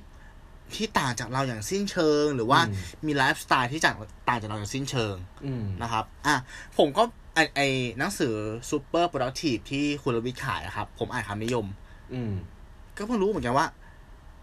[0.76, 2.60] ที่ต่างจากเราอย่างสิ้นเชิง หรือว่า
[3.06, 3.94] มีไลฟ์สไตล์ที่จาก
[4.28, 6.36] ต่างจากเราอย่างสิ้นเชิงอืมนะครับอะ
[6.78, 7.02] ผมก็
[7.34, 7.60] ไอไอ
[7.98, 8.34] หนังสือ
[8.70, 11.66] super productive ที่คุณรวิทย์ขายอะครับ ผมอ่านคำนิยม
[12.12, 12.32] อืม
[12.96, 13.66] ก็เพิ่งรู้เหมือนกันว่า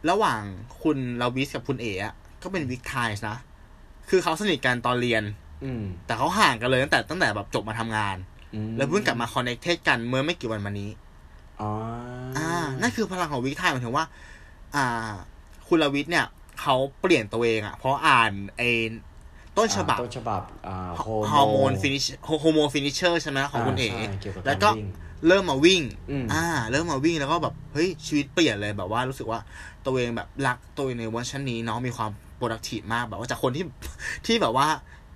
[0.10, 0.41] ระหว่าง
[0.82, 3.38] คุณรวิศกับคุณเอ๋อะก็เป็น weak ties นะ
[4.10, 5.23] คือเขาสนิทกันตอนเรียน
[5.63, 8.17] อืม แต่เขาห่างกันเลยตั้งแต่ตั้งแต่แบบจบมาทำงาน
[8.54, 10.89] อืมแล้วเพิ่งกลับมาคอนเน c เทสกันเมื่อไม่กี่วันมานี้
[11.62, 11.71] อ๋อ
[12.38, 12.51] อ่า
[12.82, 14.06] นั่นคือพลังของ weak ties หมายถึงว่า
[14.75, 15.12] อ่า
[15.69, 16.25] คุณรวิศเนี่ย
[16.62, 18.69] เขาเปลี่ยนตัวเองอะเพราะอ่านไอ้
[19.58, 20.89] ต้นฉบับต้นฉบับอ่า
[21.32, 24.88] Homo Fi nish Homo Finishers ใช่ไหมของคุณเอ๋อ่าใช่เกี่ยวกับแล้วารก็วิ่ง
[25.27, 29.39] เริ่มมาวิ่งอืมอ่า เริ่มมาวิ่งแล้วก็แบบ เฮ้ย ชีวิตเปลี่ยนเลยแบบว่ารู้สึกว่า
[29.86, 33.65] ตัวเองแบบรักตัวเองในเวอร์ชันนี้เนาะมีความ productive มากแบบว่าจากคนที่
[34.25, 34.67] ที่แบบว่า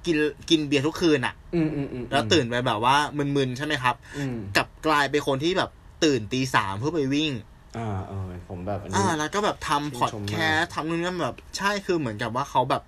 [0.05, 0.17] กิน
[0.49, 2.95] กินเบียร์ทุกคืนอะอืมอืมอืมแล้วตื่นไปแบบว่า
[3.35, 5.69] มึนๆใช่ไหมครับอืมกลับกลายเป็นคนที่แบบ
[6.03, 7.31] ตื่นตีสามเพื่อไปวิ่ง
[7.77, 12.83] อ่าเออผมแบบอันอ่านี้แล้วก็แบบทำพชื่อนดชมมากแคสต์ทำนู่นนี่นั่นแบบใช่คือเหมือนกับว่าเขาแบบ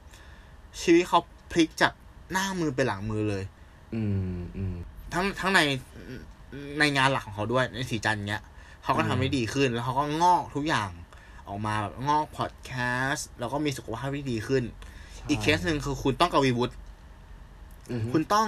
[0.82, 1.20] ชีวิตเขา
[1.52, 1.94] พลิกจาก
[2.32, 3.44] หน้ามือไปหลังมือเลย
[3.96, 4.76] อืมอืม
[5.14, 5.60] ทั้งทั้งใน
[6.80, 8.44] ในงานหลักของเขาด้วยในสีจันทร์เนี้ย
[8.84, 10.90] เขาก็อืมทำได้ดีขึ้น แล้วเขาก็งอกทุกอย่าง
[11.48, 12.72] ออกมาแบบงอกพอดแค
[13.10, 14.64] สต์แล้วก็มีสุขภาพที่ดีขึ้น
[15.30, 16.74] อีกเคสหนึ่งคือคุณต้องกวีวุฒิ
[17.92, 18.48] อืมคุณต้อง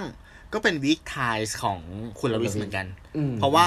[0.52, 1.78] ก็เป็น weak ties ของ
[2.20, 3.64] คุณรวิศเหมือนกันอืมเพราะว่า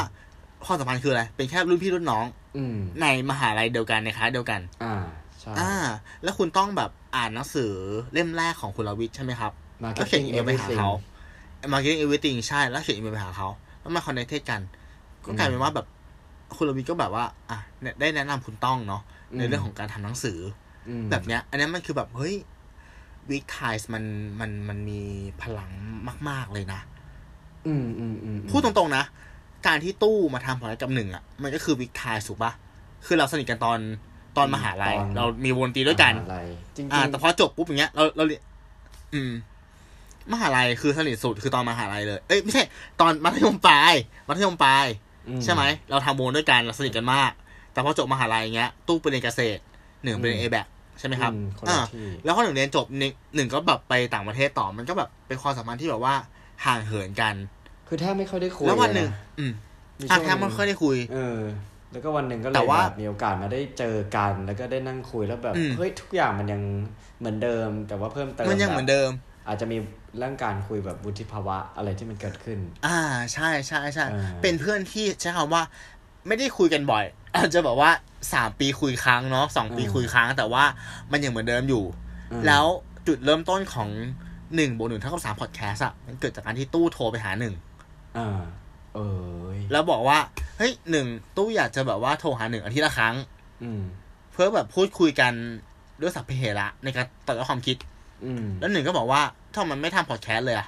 [0.66, 2.26] ความสัมพันธ์คืออะไร เป็นแค่รุ่นพี่รุ่นน้อง
[2.58, 4.96] อืมในมหาลัยเดียวกันในคลาสเดียวกัน อ่า
[5.40, 5.72] ใช่อ่า
[6.24, 7.72] แล้วคุณต้องแบบอ่านหนังสือ
[8.14, 9.52] เล่มแรกของคุณรวิศใช่ไหมครับ
[9.98, 10.92] ก็เขียน Marketing อีเมลไปหา Everything เขา
[11.74, 14.62] Marketing Everything ใช่ แล้วเขียนอีเมลไปหาเขา แล้วมา connect กัน
[15.26, 15.86] ก็กลายเป็นว่าแบบ
[16.56, 20.40] คุณลวิทก็แบบว่า อะเนี่ยได้แนะนำคุณต้องเนาะอืมในเรื่องของการทำหนังสือ
[20.90, 22.36] อือมแบบเนี้ย อันนี้มันคือแบบเฮ้ย
[23.30, 24.04] วิกไทส์มัน
[24.40, 25.02] มันมันมี
[25.42, 25.72] พลัง
[26.30, 26.80] มาก ๆเลยนะ
[27.68, 29.04] อืมอืมอืมพูดตรงๆนะ
[29.68, 32.52] การที่ตู้มาทำผลงานกับหนึ่งอะ มันก็คือวิกไทส์ถูกปะ
[33.06, 33.80] คือเราสนิทกันตอน
[34.38, 36.40] ตอนมหาลัยเรามีวงดนตรีด้วยกัน อะไร
[36.76, 38.42] จริงๆอ่า แต่พอจบปุ๊บอย่างเงี้ยเราเราเรียน
[39.14, 39.32] อืม
[40.34, 42.64] มหาลัยคือสนิทสุดคือตอนมหาลัยเลย เอ้ยไม่ใช่
[43.00, 43.94] ตอนมัธยมปลาย
[44.28, 44.86] มัธยมปลาย
[45.28, 47.32] อืใช่ไหม เราทำวงด้วยกันเราสนิทกันมาก
[47.74, 49.62] แต่พอจบมหาลัยอย่างเงี้ย ตู้ไปเรียนเกษตร
[50.04, 50.58] หนึ่งไปเรียนเอแบ
[51.00, 56.16] ใช่ไหมครับ อืมคนละอ่า ที่แล้วพอหนึ่งเรียนจบหนึ่งหนึ่งก็แบบไปต่างประเทศต่อมันก็แบบเป็นความสัมพันธ์ที่แบบว่า
[56.66, 57.36] ห่างเหินกัน
[57.94, 59.52] คือแทบไม่ค่อยได้คุยแล้ววันหนึ่งเลยะอืม
[60.00, 61.40] มีอะช่วงแค่ไม่ค่อยได้คุย เออ
[61.92, 66.62] แล้วก็วันหนึ่งก็เลแต่ยว่าแบบมีโอกาสมาได้เจอกัน แล้วก็ได้นั่งคุยแล้วแบบอืมเฮ้ยทุกอย่างมันยัง
[67.20, 69.12] เหมือนเดิม แต่ว่าเพิ่มเติมมันยังเหมือนเดิม
[69.48, 69.78] อาจจะมี
[70.18, 73.00] เรื่องการคุยแบบวุฒิภาวะอะไรที่มันเกิดขึ้น อ่า
[73.34, 75.64] ใช่ใช่ใช่อ่าเป็นเพื่อนที่ใช้คำว่า
[76.28, 77.92] ไม่ได้คุยกันบ่อย อาจจะแบบว่า
[78.34, 80.64] สามปีคุยครั้งเนาะสองปีคุยครั้ง แต่ว่า
[81.12, 81.84] มันยังเหมือนเดิมอยู่
[82.32, 82.66] อืมแล้ว
[83.08, 83.90] จุดเริ่มต้นของ
[84.56, 87.54] หนึ่งบวกหนึ่งเท่ากับสามพอดแคสต์อะมันเกิดจากการที่ตู้โทรไปหาหนึ่ง
[88.18, 88.42] อ่า
[88.96, 89.00] เอ
[89.56, 90.18] ยแล้วบอกว่า
[90.58, 93.16] เฮ้ยหนึ่งตู้อยากจะแบบว่าโทรหาหนึ่งอาทิตย์ละครั้ง
[93.64, 93.82] อืม
[94.32, 95.34] เพื่อแบบพูดคุยกัน
[96.02, 97.78] ด้วยสัพเพเหระในการต่อยอดความคิด
[98.26, 99.22] อืม แล้วหนึ่งก็บอกว่า
[99.54, 100.68] ถ้ามันไม่ทำพอดแคสต์เลยอะ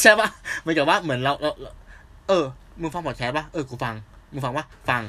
[0.00, 0.28] ใช่ปะ
[0.60, 1.70] เหมือนกับว่าเหมือนเราเราเรา
[2.28, 2.44] เออ
[2.80, 3.94] มึงฟังพอดแคสต์ปะเออกูฟัง
[4.32, 5.02] มึงฟังปะฟัง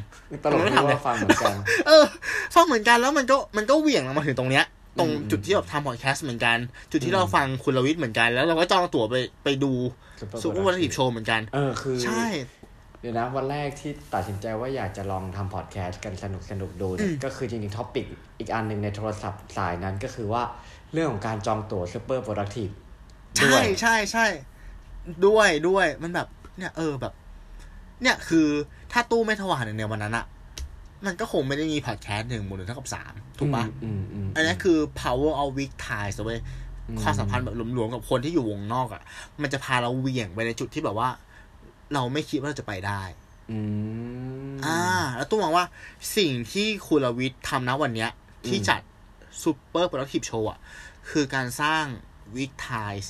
[0.43, 1.55] ตลกไม่ที่ทำเลยว่าฟังเหมือนกัน
[1.87, 2.03] เออ
[2.55, 4.65] ฟังเหมือนกันแล้วมันก็มันก็เหวี่ยงเรามาถึงตรงเนี้ย
[4.99, 6.57] ตรงอืมจุดที่แบบทำพอดแคสต์เหมือนกัน
[6.91, 9.71] จุดที่อืมเราฟังคุณลวิทย์เหมือนกัน แล้วเราก็จองตั๋วไปไปดู
[10.19, 12.25] Super ซูเปอร์วันทีโชว์เหมือนกัน เออคือ ใช่
[13.01, 18.05] เดี๋ยวนะวันแรกที่ตัดสินใจว่าอยากจะลองทำพอดแคสต์กันสนุกสนุกๆดูเนี่ยก็คือจริงๆ topic
[18.39, 20.43] อีกอันหนึ่งในโทรศัพท์สายนั้นก็คือว่า
[20.93, 22.73] เรื่องของการจองตั๋ว Super Productive
[23.39, 24.25] ด้ใช่วยใช่ใช่ใช่
[25.25, 27.13] ด้วยด้วยมันแบบเนี่ยเออแบบ
[28.01, 28.47] เนี่ยคือ
[28.91, 30.25] ถ้าตู้ไม่ถวายในวันนั้นอะ
[31.05, 36.39] มันก็คงไม่ได้มีพอดแคสต์หนึ่งบวกหนึ่งเท่ากับสามถูกปะอืมอืมอันนี้คือ power of weak ties เว้ย
[37.01, 39.01] ความสัมพันธ์แบบหลวมๆกับคนที่อยู่วงนอกอะ
[39.41, 41.09] มันจะพาเราเหวี่ยงไปในจุดที่แบบว่า
[41.93, 43.01] เราไม่คิดว่าเราจะไปได้
[43.51, 43.59] อื
[44.49, 44.79] มอ่า
[45.15, 45.65] แล้วตู้มองว่า
[46.17, 48.09] สิ่งที่คุณลวิทย์ทำนะวันเนี้ย
[48.47, 48.81] ที่อืมจัด
[49.43, 50.59] super productive show อะ
[51.09, 51.83] คือการสร้าง
[52.35, 53.07] week ties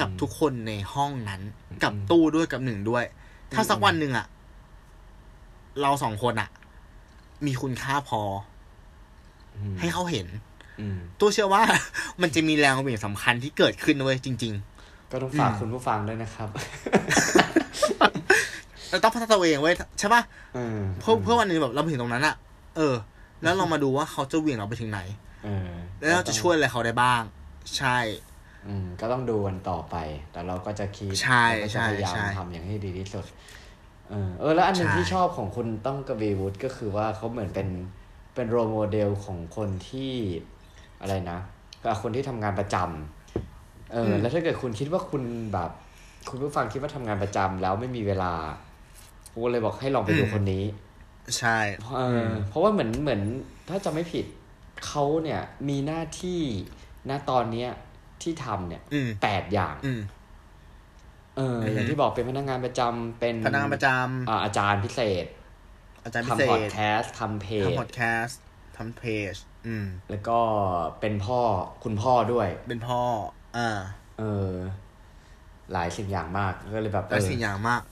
[0.00, 1.40] กับทุกคนในห้องนั้น
[1.82, 3.04] กับตู้ด้วยกับหนึ่งด้วย
[3.54, 4.26] ถ้าสักวันหนึ่งอะ
[5.80, 6.50] เราสองคนอะ
[7.46, 8.20] มีคุณค่าพอ
[9.56, 10.26] อืมให้เขาเห็น
[10.80, 11.62] อืมตู้เชื่อว่า
[12.22, 14.54] มันจะมีแรงเหวี่ยงสำคัญที่เกิดขึ้นเว้ยจริง
[15.12, 20.22] ก็ต้องฝากอืมคุณผู้ฟังด้วยนะครับๆเราต้องพัฒนาตัวเองเว้ยใช่ปะ
[20.54, 22.34] เออเพื่อเพื่อวันหนึงแบบเราไปถึงตรงนั้นอะ
[22.76, 22.94] เออ
[23.42, 25.00] แล้วเรามาดูว่าเขาจะเหวี่ยงเราไปถึงไหน
[25.44, 27.22] เออแล้วเราจะช่วยอะไรเขาได้บ้าง
[27.76, 27.98] ใช่
[28.66, 29.96] อืมก็ต้องดูกันต่อไป
[30.32, 33.24] แต่เราก็จะคิดใช่เราก็จะใช่พยายามใช่ทำอย่างให้ดีที่สุด
[34.10, 37.68] เออเออแล้วอันหนึ่งใช่ที่ชอบของคุณต้องกบีวุฒก็คือว่าเขาเหมือนเป็น
[38.34, 40.12] เป็นโรโมเดลของคนที่
[41.00, 41.38] อะไรนะ
[41.82, 45.70] กับคนที่ทำงานประจำเอออแล้วถ้าเกิดคุณคิดว่าคุณแบบ
[46.28, 48.32] คุณผู้ฟังคิดว่าทำงานประจำแล้วไม่มีเวลา
[49.30, 50.64] ผมก็เลยบอกให้ลองไปดูคนนี้
[51.38, 51.58] ใช่
[51.96, 53.22] เออเพราะว่าเหมือนเหมือน
[53.68, 54.26] ถ้าจะไม่ผิด
[54.86, 56.40] เขาเนี่ยมีหน้าที่
[57.08, 57.70] ณตอนเนี้ย
[58.22, 59.74] ที่ทำเนี่ยอืมแปดอย่าง
[61.40, 63.88] อืมเอออือฮึอย่างที่บอกเป็นพนักงานประจำเป็นพนักงานประจ
[64.28, 68.40] อ่าอาจารย์พิเศษำอาจารย์พิเศทำพอดษแคสต์ทำเพจทำพอดแคสต์
[68.76, 69.34] ทำเพจ
[69.66, 70.40] อืม แล้วก็
[71.00, 71.40] เป็นพ่อ
[71.84, 73.02] คุณพ่อด้วย เป็นพ่อ
[73.56, 73.68] อ่า
[74.18, 74.52] เออ
[75.72, 77.82] หลายสิ่งอย่างมากก็เลยแบบแต่เออสิ่งอย่างมาก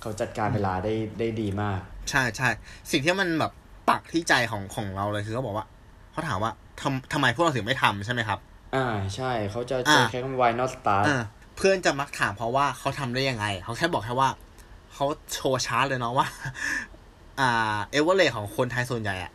[0.00, 2.48] เขาจัดการเวลาได้ได้ดีมาก ใช่ใช่
[2.90, 3.52] สิ่งที่มันแบบ
[3.90, 5.66] ปักที่ใจของของเราเลยคือเขาบอกว่า
[6.12, 8.38] เขาถามว่าทำทำไมพวกเราถึงไม่ทำใช่ไหมครับ
[8.74, 11.22] อ่า ใช่เขาจะอ่าจะใช้คำว่า why not start อ่า
[11.56, 14.30] เพื่อนจะมักถามเพราะว่าเขาทำได้ยังไง เขาแค่บอกแค่ว่า
[14.94, 16.26] เขาโชว์ชาร์ตเลยเนาะว่า
[17.40, 19.32] อ่า เอเวอร์เรของคนไทยส่วนใหญ่อะ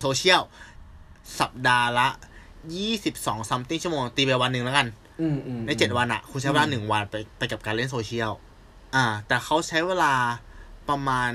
[0.00, 0.40] โซเชียล
[1.40, 2.08] สัปดาห์ละ
[2.76, 4.86] ยี่สิบสอง something ชั่วโมง ตีไปวันหนึ่งแล้วกัน
[5.20, 8.30] อืมอืมในเจ็ดวันอะคุณใช้เวลาหนึ่งวันไปไปกับการเล่นโซเชียล
[8.94, 10.12] อ่า แต่เขาใช้เวลา
[10.88, 11.32] ประมาณ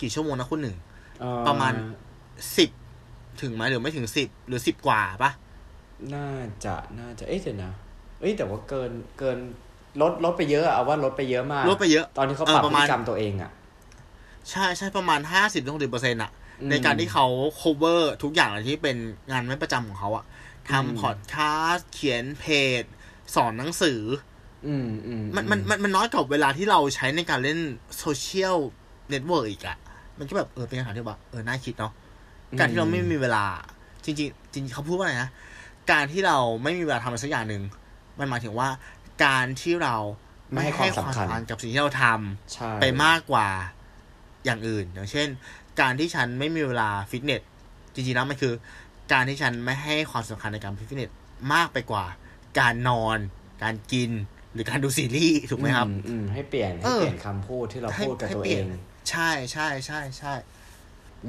[0.00, 0.76] กี่ชั่วโมงนะคุณหนึ่ง
[1.20, 1.72] เอ่อประมาณ
[2.56, 2.70] สิบ
[3.42, 5.30] ถึงไหมหรือไม่ถึงสิบหรือสิบกว่าปะ
[6.14, 6.28] น่า
[6.64, 7.72] จะน่าจะเอ๊ะเดี๋ยวนะ
[8.20, 9.38] เอ้ยแต่ว่าเกินเกิน
[10.00, 13.50] ลดลดไปเยอะอะเอาว่าลดไปเยอะมากลดไปเยอะ ตอนที่เขาเออปรับประพฤมาณติกรรมตัวเองอะ
[14.50, 17.26] ใช่ใช่ประมาณห้าสิบถึงหกสิบเปอร์เซ็นต์อะอืมในการที่เขา
[17.60, 18.96] cover ทุกอย่างที่เป็น
[19.30, 20.32] งานไม่ประจำของเขาอะอื
[20.66, 22.44] มทำพอดคาสต์เขียนเพ
[22.80, 22.82] จ
[23.34, 24.02] สอนหนังสือ
[24.66, 27.58] อืมอืมมันมันมันมันน้อยกว่าเวลาที่เราใช้ในการเล่น
[27.98, 28.56] โซเชียล
[29.08, 29.76] เน็ตเวิร์กอีกอะ
[30.18, 31.92] มันก็แบบเออเป็นคำถามที่แบบเออน่าคิดเนาะ
[32.58, 33.44] การที่เราไม่มีเวลา
[34.04, 35.30] จริง ๆ จริงๆเขาพูดว่าอะไรนะ
[35.90, 37.62] การที่เราไม่มีเวลาทำอะไรสักอย่างหนึ่ง
[38.18, 38.68] มันหมายถึงว่า
[39.24, 39.96] การที่เรา
[40.52, 43.48] ไม่ให้ความสำคัญกับสิ่งที่เราทำใช่ไปมากกว่า
[44.44, 45.28] อย่างอื่น อย่างเช่น
[45.80, 47.42] การที่ฉันไม่มีเวลาฟิตเนส
[47.94, 48.54] จริงๆแล้วมันคือ
[49.12, 51.10] การที่ฉันไม่ให้ความสำคัญในการฟิตเนส
[51.52, 52.04] มากไปกว่า
[52.60, 53.18] การนอน
[53.62, 54.10] การกิน
[54.52, 58.66] หรือการดูซีรีส์ถูกไหมครับอือืมให้เปลี่ยนให้เออเปลี่ยนคำพูดที่เราให้พูดกับให้ตัวเปลี่เอยนง
[59.10, 60.34] ใช่ใช่ใช่ใช่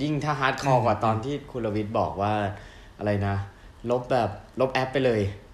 [0.02, 2.34] ยิ่งถ้า hardcore กว่าอืมตอนที่คุณรวิทย์บอกว่า
[2.98, 3.36] อะไรนะ
[3.90, 5.49] ลบแบบลบแอปไปเลยเออ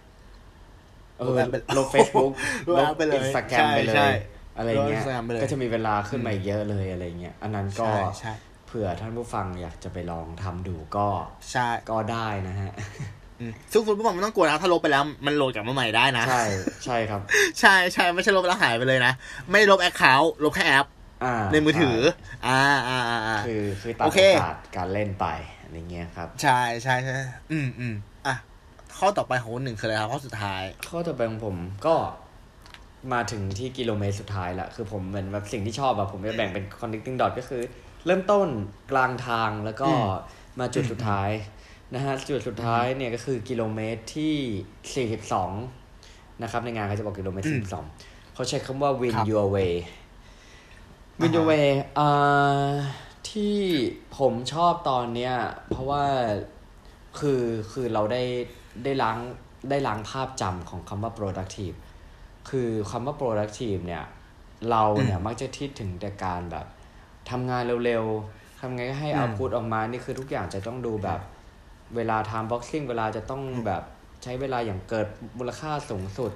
[1.28, 2.32] ลบแอปไปลบ Facebook
[2.70, 4.14] ลบแอปไปเลยอินสตาแกรมใช่ไปเลใช่ย
[4.58, 8.34] อะไรเงี้ยลบ Instagram ไปเลยก็จะมีเวลาขึ้นมาอีกเยอะเลยอะไรเงี้ยอันนั้นก็ใช่ใช่
[8.68, 11.08] เผื่อท่านผู้ฟังอยากจะไปลองทำดูก็
[11.52, 12.72] ใช่ก็ได้นะฮะ
[13.40, 16.44] อืมซึ่งคุณผู้ฟังไม่ต้องกลัวนะถ้าลบไปแล้วมันโหลดกลับมาใหม่ได้นะ ใช่
[16.86, 17.22] ใช่ครับ
[17.60, 19.14] ใช่ใช่ไม่ใช่ลบแล้วหายไปเลยนะ
[19.50, 20.86] ไม่ได้ลบแอคเคาท์ลบแค่แอป
[21.24, 21.98] อ่าในมือถือ
[22.48, 25.26] อ่าอ่าอ่าอ่าคือคือตัดโอโอเคกาสการเล่นไป
[25.64, 27.14] อะไรเงี้ยครับ ใช่ใช่ใช่
[27.52, 28.15] อืมอืมอะ
[28.98, 31.56] ข้อต่อไปของคนหนึ่งคืออะไรครับข้อสุดท้าย ข้อต่อไปของผม
[31.86, 31.96] ก็
[33.14, 37.62] มาถึงที่กิโลเมตรสุดท้ายละคือผมเหมือนแบบสิ่งที่ชอบแบบผมจะแบ่งเป็น connecting dot ก็คือ
[38.06, 38.48] เริ่มต้น
[38.92, 41.30] กลางทางแล้วก็อืมมาจุดสุดท้าย
[41.94, 45.08] นะฮะจุดสุดท้ายเนี่ยก็คือกิโลเมตรที่
[45.88, 47.48] 42 นะครับ ในงานเขาจะบอกกิโลเมตร
[47.92, 49.74] 42 เขาใช้คำว่า win ครับ your way
[51.20, 51.68] win อ่า your ฮะ way
[52.00, 52.72] อ่า
[53.30, 53.58] ที่
[54.18, 55.34] ผมชอบตอนเนี้ย
[55.70, 56.04] เพราะว่า
[57.20, 58.24] คือคือเราได้
[58.84, 59.18] ได้ล้าง
[59.70, 61.78] ได้ล้างภาพจำของคำว่า productive
[62.50, 64.04] คือคำว่า productive เนี่ย
[64.70, 66.66] เราเนี่ยมักจะคิดถึงแต่การแบบ
[67.30, 71.20] ทำงานเร็วๆทำไงก็ให้อืมเอาพุทออกมา นี่คือทุกอย่างจะต้องดูแบบ
[71.96, 73.84] เวลาทำบ็อกซิ่งเวลาจะต้องแบบ
[74.24, 75.08] ใช้เวลาอย่างเกิด
[75.38, 76.32] มูลค่าสูงสุด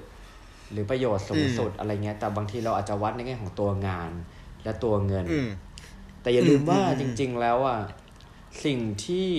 [0.72, 4.12] หรือประโยชน์สูงสุดอะไรเงี้ย แต่บางทีเราอาจจะวัดในแง่ของตัวงาน
[4.64, 5.50] และตัวเงินอืม
[6.22, 7.80] แต่อย่าลืมว่าอืมอืจมริง ๆ แล้วอะ
[8.66, 9.30] สิ่งที่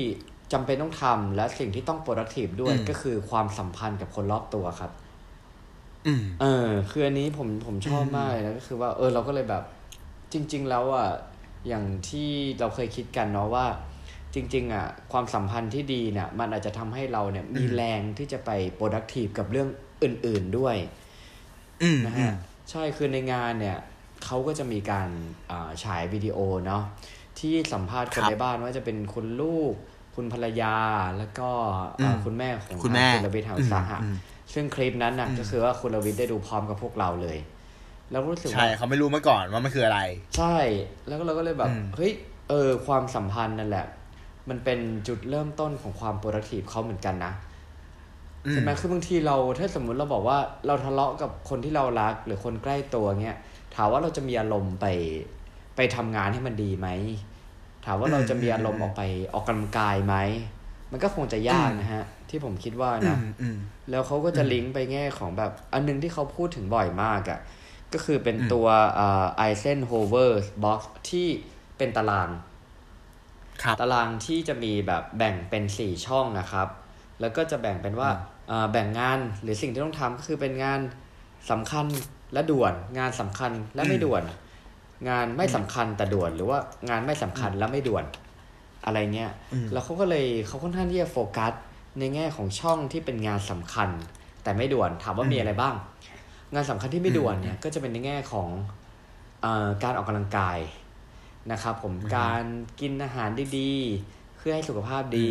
[0.52, 4.92] จำเป็นต้องทำและสิ่งที่ต้อง productive ด้วยอืมก็คือความสัมพันธ์กับคนรอบตัวครับ
[6.06, 9.62] อืมเออ คืออันนี้ผมผมชอบอืมมากเลยนะก็คือว่า เออ เราก็เลยแบบ
[10.32, 11.08] จริง ๆ แล้วอะ
[11.68, 13.66] อย่างที่เราเคยคิดกันเนาะว่า
[14.34, 19.68] จริง ๆ อะ ความสัมพันธ์ที่ดีเนี่ย มันอาจจะทำให้เราเนี่ย มีแรงที่จะไป productive กับเรื่อง
[20.02, 20.76] อื่น ๆด้วย
[21.82, 22.30] อืมนะฮะ
[22.70, 23.78] ใช่คือในงานเนี่ย
[24.24, 25.08] เขาก็จะมีการ
[25.50, 26.82] อ่าฉายวิดีโอเนาะ
[27.38, 29.74] ที่สัมภาษณ์คนครับในบ้านว่าจะเป็นคุณลูก
[30.14, 30.74] คุณภรรยา
[31.18, 31.48] แล้วก็
[32.00, 34.16] อ่าอืมคุณแม่ของคุณแม่ทางคุณรวิทย์หาอุตสาหะอืม
[34.54, 37.38] ซึ่งคลิปนั้นน่ะอืมก็คือว่าคุณรวิทย์ได้ดูพร้อมกับพวกเราเลย
[38.10, 40.00] แล้วรู้สึกใช่ว่าเขาไม่รู้มาก่อนว่ามันคืออะไร
[40.36, 40.56] ใช่
[41.06, 42.12] แล้วก็เราก็เลยแบบอืมเฮ้ย
[42.48, 43.86] เออความสัมพันธ์นั่นแหละ
[44.48, 47.32] มันเป็นจุดเริ่มต้นของความ productive เขาเหมือนกันนะ
[48.50, 53.38] ใช่ไหมคือบางทีเราถ้าสมมุติเราบอกว่าเราทะเลาะกับคนที่เรารักหรือคนใกล้ตัวเงี้ย
[53.74, 54.86] ถามว่าเราจะมีอารมณ์ไป
[55.76, 56.88] ไปทำงานให้มันดีไหม
[57.84, 59.02] ถามว่าเราจะมีอารมณ์ออกไป
[59.34, 60.14] ออกกำลังกายไหม
[60.92, 63.56] มันก็คงจะยากนะฮะ ที่ผมคิดว่าอืนะมอืม
[63.90, 67.40] แล้วเขาก็จะลิงก์ไปแง่ของแบบ อันหนึ่งที่เขาพูดถึงบ่อยมากอะ่ะ
[67.92, 68.66] ก็คือเป็นตัว
[69.36, 71.28] Eisenhower box ที่
[71.78, 72.30] เป็นตาราง
[73.62, 76.68] ครับตารางที่จะมีแบบแบ่งเป็นสี่ช่องนะครับ
[77.20, 78.10] แล้วก็จะแบ่งเป็นว่า
[78.50, 80.80] อ่าแบ่งงานหรือสิ่งที่ต้องทำก็คือเป็นงาน
[81.50, 81.86] สำคัญ
[82.32, 84.22] และด่วน งานสำคัญและไม่ด่วน
[85.08, 86.58] งานไม่สำคัญแต่ด่วน หรือว่า
[86.90, 88.04] งานไม่สำคัญและไม่ด่วน
[88.84, 91.52] อะไรเงี้ยอืมแล้วเขาก็เลยเขาค่อนข้างที่จะโฟกัส
[91.98, 93.88] ในแง่ของช่องที่เป็นงานสำคัญ
[94.42, 95.74] แต่ไม่ด่วนถามว่ามีอะไรบ้าง
[96.54, 98.48] งานสำคัญที่ไม่ด่วนเนี่ยก็จะเป็นในแง่ของ
[99.42, 100.58] เออการออกกำลังกาย
[101.52, 102.44] นะครับผมการ
[102.80, 105.30] กินอาหารดีๆเพื่อให้สุขภาพดี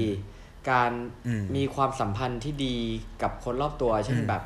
[0.71, 0.91] การ
[1.27, 2.77] อืมมีความสัมพันธ์ที่ดี
[3.21, 4.43] กับคนรอบตัวเช่นแบบ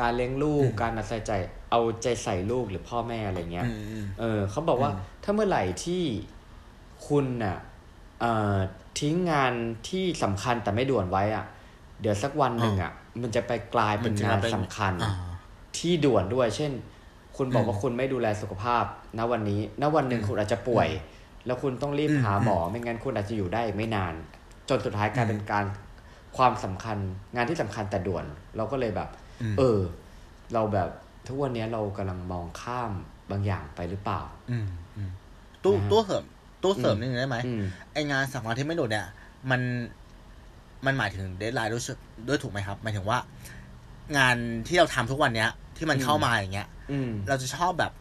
[0.00, 1.32] การเลี้ยงลูก การเอาใจใจ
[1.70, 4.90] เอาใจใส่ลูกหรือพ่อแม่อะไรเงี้ยอืมอืมเออเขาบอกว่า
[5.24, 6.02] ถ้าเมื่อไหร่ที่
[7.06, 7.56] คุณน่ะ
[8.20, 8.56] เอ่อ
[9.00, 9.52] ทิ้งงาน
[9.88, 11.44] ที่สำคัญแต่ไม่ด่วนไว้อะ
[12.00, 15.14] เดี๋ยวสักวันหนึ่งอะ มันจะไปกลายเป็นมันจะงานเป็นสำคัญอ่า
[15.78, 16.72] ที่ด่วนด้วย เช่น
[17.36, 18.84] คุณบอกอืมว่าคุณไม่ดูแลสุขภาพ
[19.18, 20.88] ณวันนี้ณวันหนึ่งคุณอาจจะป่วย
[21.46, 24.14] แล้วคุณต้องรีบอืมหาหมอไม่งั้นคุณอาจจะอยู่ได้อีกไม่นาน
[24.68, 25.64] จนสุดท้ายกลายเป็นการ
[26.36, 26.98] ความสำคัญ
[27.34, 28.24] งานที่สำคัญแต่ด่วน
[28.56, 29.25] เราก็เลยแบบอืม
[29.58, 29.80] เออ
[30.54, 30.88] เราแบบ
[31.26, 32.92] ทุกวันนี้เรากำลังมองข้าม
[33.30, 35.10] บางอย่างไปหรือเปล่า อืมอืม
[35.64, 36.24] ตู้นะฮะตู้เสริม
[36.62, 39.06] ตู้เสริมอืมนิดนึงได้ไหมอืมไองานสำคัญที่ไม่ด่วนเนี่ย
[39.50, 39.60] มัน
[40.86, 41.82] มันหมายถึง deadline ด้วย
[42.28, 43.18] ด้วยถูกไหมครับหมายถึงว่า
[44.18, 44.36] งาน
[44.68, 47.92] ที่เราทำทุกวันเนี้ย ที่มันอืมเข้ามาอย่างเงี้ยอืมเราจะชอบแบบ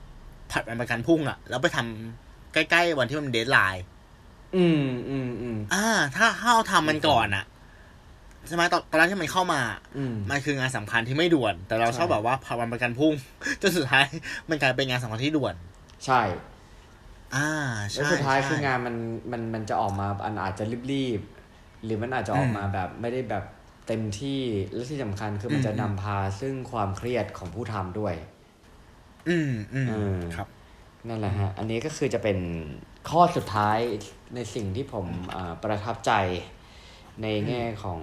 [0.51, 3.83] ผัดวันประกันพรุ่งอะแล้วไปทำใกล้ๆวันที่มัน deadline
[4.55, 7.45] อืมอืมอืมอ่า ถ้าถ้าเราทำมันก่อนอะ
[8.47, 9.61] ใช่ไหมตอนตอนแรกที่มันเข้ามา
[9.97, 13.13] อืมมันคืองานสำคัญที่ไม่ด่วน แต่เราใช่ชอบแบบว่าผัดวันประกันพรุ่ง
[13.61, 14.05] จนสุดท้าย
[14.49, 15.55] มันกลายเป็นงานสำคัญที่ด่วน
[16.05, 16.21] ใช่
[17.35, 17.49] อ่า
[17.93, 18.95] แล้วใช่สุดท้ายใช่คืองานมัน
[19.31, 23.45] มันมันจะออกมาอันอาจจะรีบๆหรือมันอาจจะออกมาแบบไม่ได้แบบ
[23.87, 24.41] เต็มที่
[24.73, 28.13] และที่สำคัญคือมันจะนำพาซึ่งความเครียดของผู้ทำด้วย
[29.29, 30.47] อืมอืมเออครับ
[31.07, 32.37] นั่นแหละฮะ อันนี้ก็คือจะเป็น
[33.09, 33.77] ข้อสุดท้าย
[34.35, 35.05] ในสิ่งที่ผม
[35.35, 36.11] อ่าประทับใจ
[37.21, 37.99] ในแง่ของ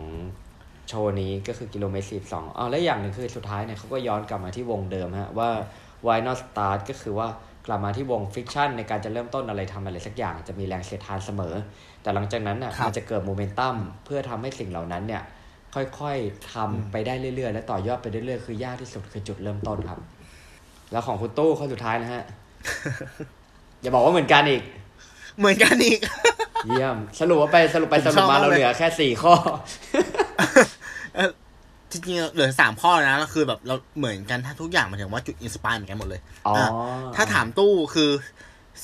[0.88, 5.50] โชว์นี้ก็คือกิโลเมตรสิบสองอ๋อและอย่างหนึ่งคือสุดท้ายเนี่ยเขาก็ย้อนกลับมาที่วงเดิมฮะว่า
[6.06, 7.28] why not start ก็คือว่า
[7.66, 11.54] กลับมาที่วง friction ในการจะเริ่มต้นอะไรทำอะไรสักอย่างจะมีแรงเสียดทานเสมอ
[12.02, 15.22] แต่หลังจากนั้นน่ะครับมันจะเกิดโมเมนตัมเพื่อทำให้สิ่งเหล่านั้นเนี่ย
[15.74, 20.00] ค่อยๆทำไปได้เรื่อยๆ และต่อยอดไปเรื่อยๆ คือยากที่สุดคือจุดเริ่มต้นครับ
[20.92, 22.22] แล้วของคุณตู้ข้อสุดท้ายนะฮะ
[23.82, 24.62] อย่าบอกว่าเหมือนกันอีก
[25.38, 26.00] เหมือนกันอีก
[26.66, 29.34] เยี่ยม สรุปว่าไปสรุปไปผมสชรุอปบมามากเราเลยเหลือแค่สี่ข้อ
[31.90, 36.68] จริงๆเหลือสามข้อนะก็คือแบบเราเหมือนกันถ้าทุกอย่างหมายถึงว่าจุดอินสปายเหมือนกันหมดเลยอ๋อะ
[37.16, 38.10] ถ้าถามตู้คือ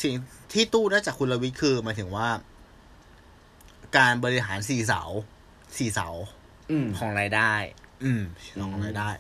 [0.03, 0.15] สิ่ง
[0.53, 2.29] ที่ตู้ได้จากคุณลวิทย์คือหมายถึงว่า
[3.97, 5.03] การบริหารสี่เสา
[5.77, 6.09] สี่เสา
[6.71, 7.53] อืมของรายได้
[8.05, 8.23] อืม
[8.57, 9.11] อืมของรายได้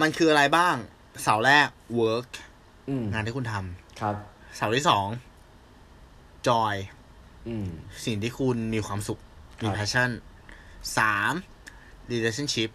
[0.00, 0.74] มันคืออะไรบ้าง
[1.22, 1.68] เสาแรก
[2.00, 2.28] work
[2.88, 4.14] อืมงานที่คุณทำครับ
[4.56, 5.06] เสาที่สอง
[6.48, 6.97] joy อืม
[8.04, 9.18] สิ่งที่คุณมีความสุข
[9.62, 10.10] มีครับ passion
[10.98, 11.32] สาม
[12.10, 12.70] relationship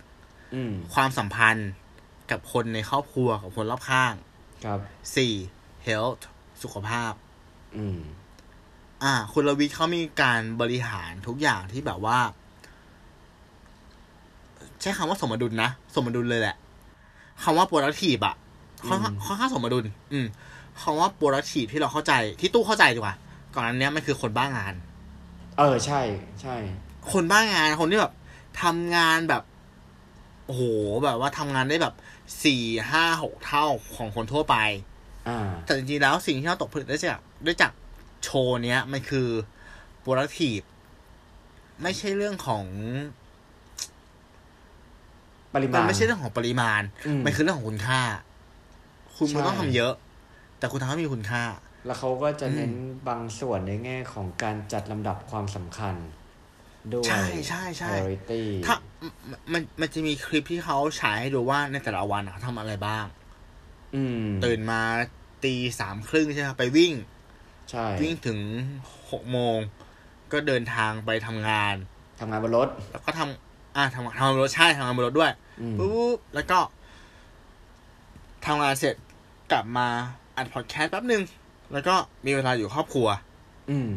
[0.56, 1.70] อืมความสัมพันธ์
[2.32, 4.14] กับคนในครอบครัวกับคนรอบข้าง
[4.66, 4.80] ครับ
[5.16, 5.34] สี่
[5.88, 6.22] health
[6.64, 7.14] สุขภาพ
[7.78, 8.00] อืม
[9.04, 12.20] อ่า คุณลวิทย์เขามีการบริหารทุกอย่างที่แบบว่า
[14.82, 16.56] ใช้คำว่าสมดุลนะ สมดุลเลยแหละ
[17.44, 18.36] คำว่า productive อะ
[18.88, 20.28] ค่อนข้างอืมค่อนข้างสมดุล อืม
[20.82, 23.16] คำว่า productive ที่เราเข้าใจ ที่ตู้เข้าใจดีกว่า
[23.56, 24.74] ก่อนอันเนี้ยมันคือคนบ้างาน
[25.58, 26.02] เออใช่
[26.42, 26.56] ใช่
[27.14, 28.14] คนบ้างานคนที่แบบ
[28.62, 29.44] ทำงานแบบ
[30.46, 30.64] โอ้โห
[31.04, 31.94] แบบว่าทำงานได้แบบ
[32.44, 34.56] สี่ห้าหกเท่าของคนทั่วไป
[35.28, 37.72] อ่า แต่จริงๆแล้วสิ่งที่เราตกผลึกได้จากได้จาก
[38.24, 39.28] โชว์เนี้ย มันคือ
[40.04, 40.66] productive
[41.82, 42.66] ไม่ใช่เรื่องของ
[45.54, 48.02] ปริมัมานณไม่ใช่เรื่องของปริมาณอืมมันคือเรื่องของคุณค่า
[49.16, 49.94] คุณไม่ต้องใช่ทำเยอะ
[50.60, 51.44] แต่คุณทำให้มีคุณค่า
[51.86, 55.96] แล้วเขาก็จะเน้นอืมบางส่วนในแง่ของการจัดลำดับความสำคัญ
[56.94, 63.06] ด้วยใช่ใช่ใช่ priority ถ้ามันมันมันจะมีคลิปที่เขาฉายให้ดูว่าในแต่ละวันอะเขาทำอะไรบ้าง
[63.96, 64.82] อืม ตื่นมา
[65.44, 66.94] ตีสามครึ่งใช่ไหมครับไปวิ่ง
[67.70, 68.40] ใช่ วิ่งถึง
[69.12, 69.58] หกโมง
[70.32, 71.76] ก็เดินทางไปทำงาน
[72.20, 76.60] ทำงานบนรถ แล้วก็ทำอ่าทำทำงานบนรถใช่ทำงานบนรถด้วยอืมปุ๊บแล้วก็
[78.46, 78.96] ทำงานเสร็จ
[79.52, 79.88] กลับมา
[80.38, 81.24] อัดพอดแคสต์แป๊บนึง
[81.74, 83.08] แล้วก็มีเวลาอยู่ครอบครัว
[83.70, 83.92] อืม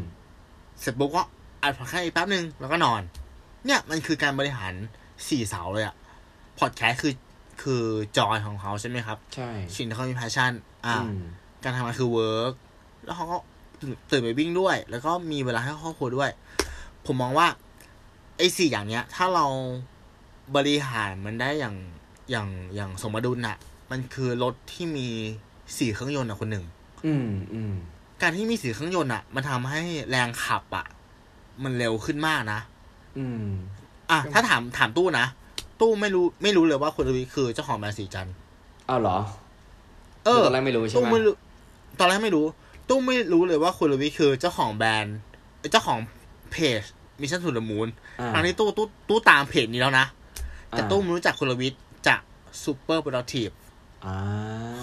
[0.81, 1.23] เสร็จปุ๊บก็
[1.63, 3.03] อัดพอดแคสต์อีกแป๊บนึงแล้วก็นอน
[3.67, 4.73] เนี่ยมันคือการบริหาร
[5.29, 5.95] สี่เสาเลยอะ
[6.59, 7.15] พอดแคสต์คือ
[7.63, 7.83] คือ
[8.19, 10.53] จอยของเขาใช่ไหมครับ ใช่สิ่งที่เขามี passion
[10.87, 11.21] อ่าอืม
[11.63, 12.55] การทำงานคือ work
[13.05, 13.37] แล้วเขาก็
[13.81, 16.31] ตื่นตื่นไปวิ่งด้วย แล้วก็มีเวลาให้ครอบครัวด้วย
[17.07, 17.49] ผมมองว่า
[18.39, 19.47] ไอ้สี่อย่างเนี้ย ถ้าเรา
[20.57, 21.77] บริหารมันได้อย่าง
[22.31, 23.57] อย่างอย่างสมดุลน่ะ
[23.91, 25.09] มันคือรถที่มี
[25.79, 26.65] สี่เครื่องยนต์อะคนหนึ่ง
[27.07, 27.73] อืมอืม
[28.23, 30.87] การที่มีสี่เครื่องยนต์อะ มันทำให้แรงขับอะ
[31.63, 32.61] มันเร็วขึ้นมากนะ
[33.19, 33.47] อืม
[34.11, 35.27] อะถ้าถามถามตู้นะ
[35.81, 38.35] ตู้ไม่รู้ไม่รู้เลยว่าคุณรวิศคือเจ้าของแบรนด์ศรีจันทร์
[38.89, 39.19] อ้าวเหรอ
[40.25, 41.35] เออตอนแรกไม่รู้ใช่ตู้ไหมไม่รู้
[41.99, 42.45] ตอนแรกไม่รู้
[42.89, 45.17] ตู้ไม่รู้เลยว่าคุณรวิศคือเจ้าของแบรนด์
[45.73, 45.99] เจ้าของ
[46.53, 46.83] เพจ
[47.21, 47.89] Mission To The Moon
[48.21, 50.07] อ่าครั้งนี้ตู้ตู้ตู้ตามเพจนี้แล้วนะ
[50.71, 51.69] แต่อ่าตู้ไม่รู้จักคุณรวิศ
[52.07, 52.21] จาก
[52.63, 53.49] Super Productive
[54.05, 54.15] อ่า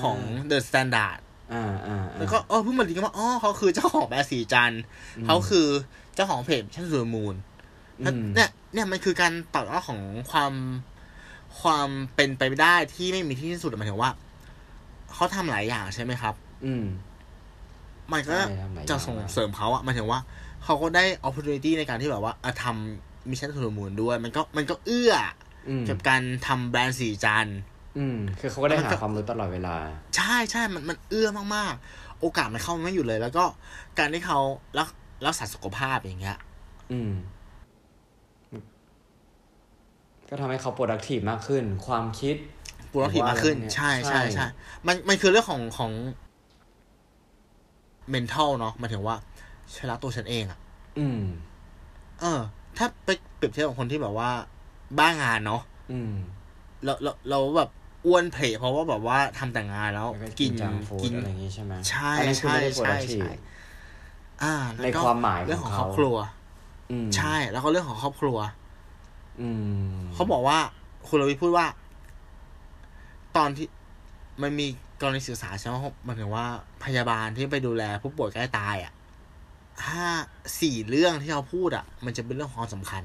[0.01, 0.17] ของ
[0.47, 1.19] The Standard
[1.53, 4.81] อ่าอ่าแล้วก็เออเพิ่งมาดีกันว่าอ๋อเขาคือเจ้าของแบรนด์ศรีจันทร์
[5.25, 5.67] เขาคือ
[6.15, 7.35] เจ้าของเพจ Mission To The Moon
[8.01, 10.53] อืมเนี่ยเนี่ยมันคือการต่อยอดของความ
[11.61, 14.11] ความเป็นไปไม่ได้ที่ไม่มีที่สิ้นสุดหมายถึงว่า
[15.13, 16.33] เขาทำหลายอย่างใช่ไหมครับ
[16.65, 16.85] อืม
[18.11, 20.19] มันก็ใช่ทำหลายอย่างจะส่งเสริมเขาอะหมายถึงว่า
[20.63, 25.13] เขาก็ได้ opportunity ในการที่แบบว่าอะทำ Mission To Moon ด้วย มันก็มันก็เอื้อ
[25.69, 27.57] อืมกับการทำแบรนด์ศรีจันทร์
[27.97, 29.75] อืมคือเขาก็ได้มันหาก็ความรู้ตลอดเวลา
[30.17, 33.45] ใช่ใช่มันมันเอื้อมากๆ โอกาสมันเข้ามาไม่อยู่เลย แล้วก็
[33.97, 34.39] การที่เขา
[34.77, 34.87] รัก
[35.25, 36.37] รักษาสุขภาพอย่างเงี้ย
[36.91, 37.11] อืม
[40.29, 42.35] ก็ทำให้เขา productive มากขึ้น ความคิด
[42.91, 44.47] ปูรทีมากขึ้นว่าอะไรพวกเนี้ยใช่ใช่ใช่ใช่
[44.87, 45.91] มันมันคือเรื่องของของ
[48.13, 49.15] mental เนาะหมายถึงว่า
[49.75, 50.59] ฉันรักตัวฉันเองอะ
[50.99, 51.21] อืม
[52.21, 52.41] เออ
[52.77, 54.29] ถ้าไปเปรียบเทียบกับคนที่แบบว่า
[54.99, 56.13] บ้างานเนาะ อืม
[56.85, 57.69] เราเราเราแบบ
[58.05, 63.31] อ้วนเพลเพราะว่าแบบว่าทำแต่งงานแล้วแล้วก็กิกินนจังฟูกิดนอะไรอย่างงี้ใช่ไหมใช่อันนั้นคือไม่ได้ใช่ productive ใช่
[64.43, 66.15] อ่าในแล้ก็ความหมายเรื่องของของครเขาอบครัว
[66.91, 68.37] อืมใช่แล้วก็เรื่องของครอบครัว
[69.41, 69.49] อื
[69.87, 70.57] มเขาบอกว่า
[71.07, 71.65] คุณรวิพูดว่า
[73.37, 73.67] ตอนที่
[74.41, 74.67] มันมี
[75.01, 76.45] กรณีศึกษาใช่ไหมหมันถึงว่า
[76.83, 78.93] พยาบาลที่ไปดูแลผู้ป่วยใกล้ตายอะ
[79.87, 80.07] ห้า
[80.61, 83.03] สี่เรื่องที่เขาพูดอะ มันจะเป็นเรื่องของความสำคัญ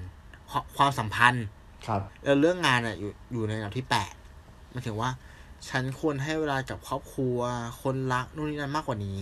[0.50, 1.46] ความความสัมพันธ์
[1.87, 4.17] ครับ แล้วเรื่องงานอะอยู่อยู่ในอันดับที่แปดห
[4.78, 5.12] มันถึงว่า
[5.68, 7.38] ฉันควรให้เวลากับครอบครัว
[7.82, 9.20] คนรักนู่นนี่นั่นมากกว่านี้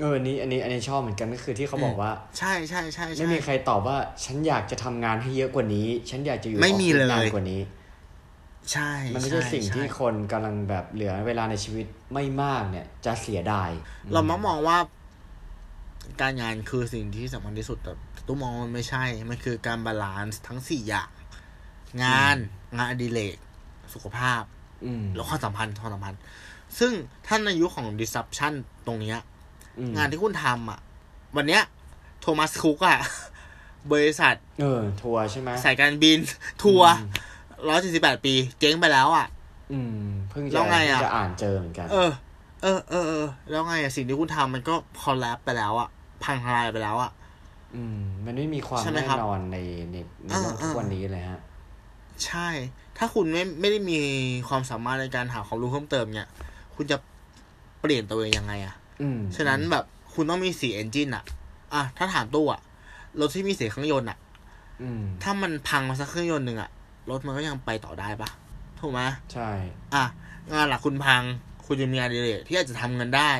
[0.00, 7.60] เอออันนี้ อันนี้ อันนี้ชอบเหมือนกันก็คือที่เขาบอกว่า ใช่ใช่ใช่ใช่ไม่มีใครตอบว่า ฉันอยากจะทำงานให้เยอะกว่านี้ ฉันอยากจะอยู่ไม่มีออฟฟิศเลยนานกว่านี้
[8.72, 13.70] ใช่ มันไม่ใช่สิ่งที่ใช่คนกำลังแบบเหลือเวลาในชีวิตไม่มากเนี่ย จะเสียดาย
[14.12, 14.78] เรามักมองว่า
[16.20, 17.92] การงานคือสิ่งที่สำคัญที่สุดแต่
[18.26, 21.10] ตู้มองว่ามันไม่ใช่ มันคือการ balance ทั้งสี่อย่าง
[22.02, 22.36] งาน
[22.76, 23.36] งานอดิเรก
[23.94, 24.55] สุขภาพอืม
[25.14, 26.20] แล้วความสัมพันธ์ความสัมพันธ์
[26.78, 26.92] ซึ่ง
[27.26, 28.52] ท่านในยุคของ disruption
[28.86, 29.18] ตรงเนี้ย
[29.78, 30.78] อืมงานที่คุณทำอะ
[31.36, 31.62] วันเนี้ย
[32.20, 32.98] Thomas Cook อะ
[33.92, 36.18] บริษัท เออ ทัวร์ใช่ไหมสายการบิน
[36.62, 36.90] ทัวร์
[37.68, 39.26] ร้อยสี่สิบแปดปี เจ๊งไปแล้วอะ
[39.72, 42.10] อืม เพิ่งแล้จะวไงอะเพิ่จะอ่านเจอเหมือนกัน เออ
[42.62, 45.88] เออเออเออแล้วไงอะสิ่งที่คุณทำมันก็คอลแลบไปแล้วอะ
[46.24, 47.10] พังทลายไปแล้วอะ
[47.74, 49.58] อืม มันไม่มีความใช่ไหมแน่ครับนอนใน
[49.92, 49.96] ใน
[50.26, 51.40] ในโลกอ่าทุกอ่าวันนี้เลยฮะ
[52.26, 52.48] ใช่
[52.98, 53.98] ถ้าคุณไม่ไม่ได้มี
[54.48, 56.28] ความสามารถในการหาความรู้เพิ่มเติมเนี่ย
[56.74, 56.96] คุณจะ
[57.80, 61.24] เปลี่ยนตัวเองยังไงอะอืมฉะนั้นแบบคุณต้องมีสี่เอนจินอะ
[61.74, 62.60] อะ ถ้าถามตู้อะ
[63.20, 64.18] รถที่มีสี่เครื่องยนต์อะ
[64.82, 66.70] อืมถ้ามันพังมาสักเครื่องยนต์หนึ่งอะ
[67.10, 68.28] รถมันก็ยังไปต่อได้ปะ
[68.80, 69.00] ถูกไหม
[69.32, 69.50] ใช่
[69.94, 70.04] อะ
[70.52, 71.22] งานหลักคุณพัง
[71.66, 73.32] คุณจะมีงานอดิเรกที่อาจจะทำเงินได้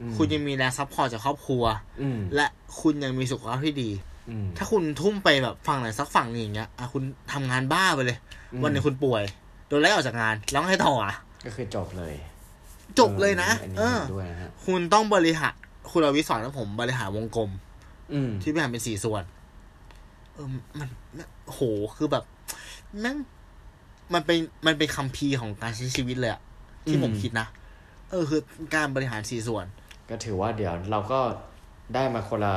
[0.00, 1.64] อืมคุณยังมีแรง support จากครอบครัว
[2.00, 2.46] อืมและ
[2.80, 4.15] คุณยังมีสุขภาพที่ดีอืม
[4.56, 7.02] ถ้าคุณทุ่มไปแบบฝั่งไหนสักฝั่งหนึ่งอย่างเงี้ยอะคุณ
[7.32, 8.18] ทำงานบ้าไปเลย
[8.52, 9.22] อืมวันหนึ่งคุณป่วย
[9.68, 11.14] โดนไล่ออกจากงานแล้วให้ต่ออะ
[11.44, 12.14] ก็คือจบเลย
[12.98, 15.52] จบเลยนะอันนี้เออเห็นด้วยนะฮะคุณต้องบริหาร
[15.90, 17.50] คุณรวิศสอนให้ผมบริหารวงกลม
[18.12, 19.24] อืมที่แบ่งเป็นสี่ส่วน
[20.32, 21.60] เออมันมันโห
[21.96, 22.24] คือแบบ
[23.00, 23.16] แม่ง
[24.14, 26.40] มันเป็นมันเป็นคัมภีร์ของการใช้ชีวิตเลยอะ
[26.88, 27.46] ที่อืมผมคิดนะ
[28.10, 28.40] เออคือ
[28.74, 29.66] การบริหารสี่ส่วน
[30.10, 31.20] ก็ถือว่าเดี๋ยวเราก็
[31.94, 32.56] ได้มาคนละ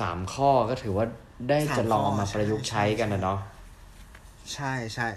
[0.00, 1.06] สามข้อก็ถือว่า
[1.48, 3.38] ได้สามจะลองเอาข้อมาประยุกต์ใช้กันนะเนาะ
[4.54, 5.08] ใช่ใช่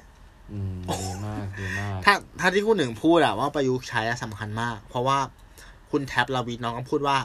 [0.52, 5.18] อืมดีมากดีมาก ถ้าถ้าที่คุณหนึ่งพูดอะว่าประยุกต์ใช้อะสำคัญมาก เพราะว่า
[5.92, 7.18] คุณแท็บลาวิทน้องก็พูดว่า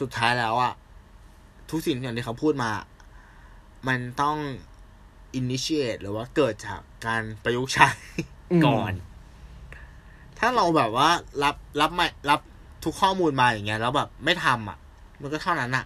[0.00, 0.72] สุดท้ายแล้วอะ
[1.70, 2.70] ทุกสิ่งอย่างที่เขาพูดมา
[3.88, 4.36] มันต้อง
[5.40, 7.88] initiate หรือว่าเกิดจากการประยุกต์ใช้
[8.52, 8.92] อืมก่อน
[10.38, 11.08] ถ้าเราแบบว่า
[11.42, 12.40] รับรับไม่รับ
[12.84, 14.78] ทุกข้อมูลมาอย่างเงี้ยแล้วแบบไม่ทำอะ
[15.20, 15.84] มันก็เท่านั้นอะ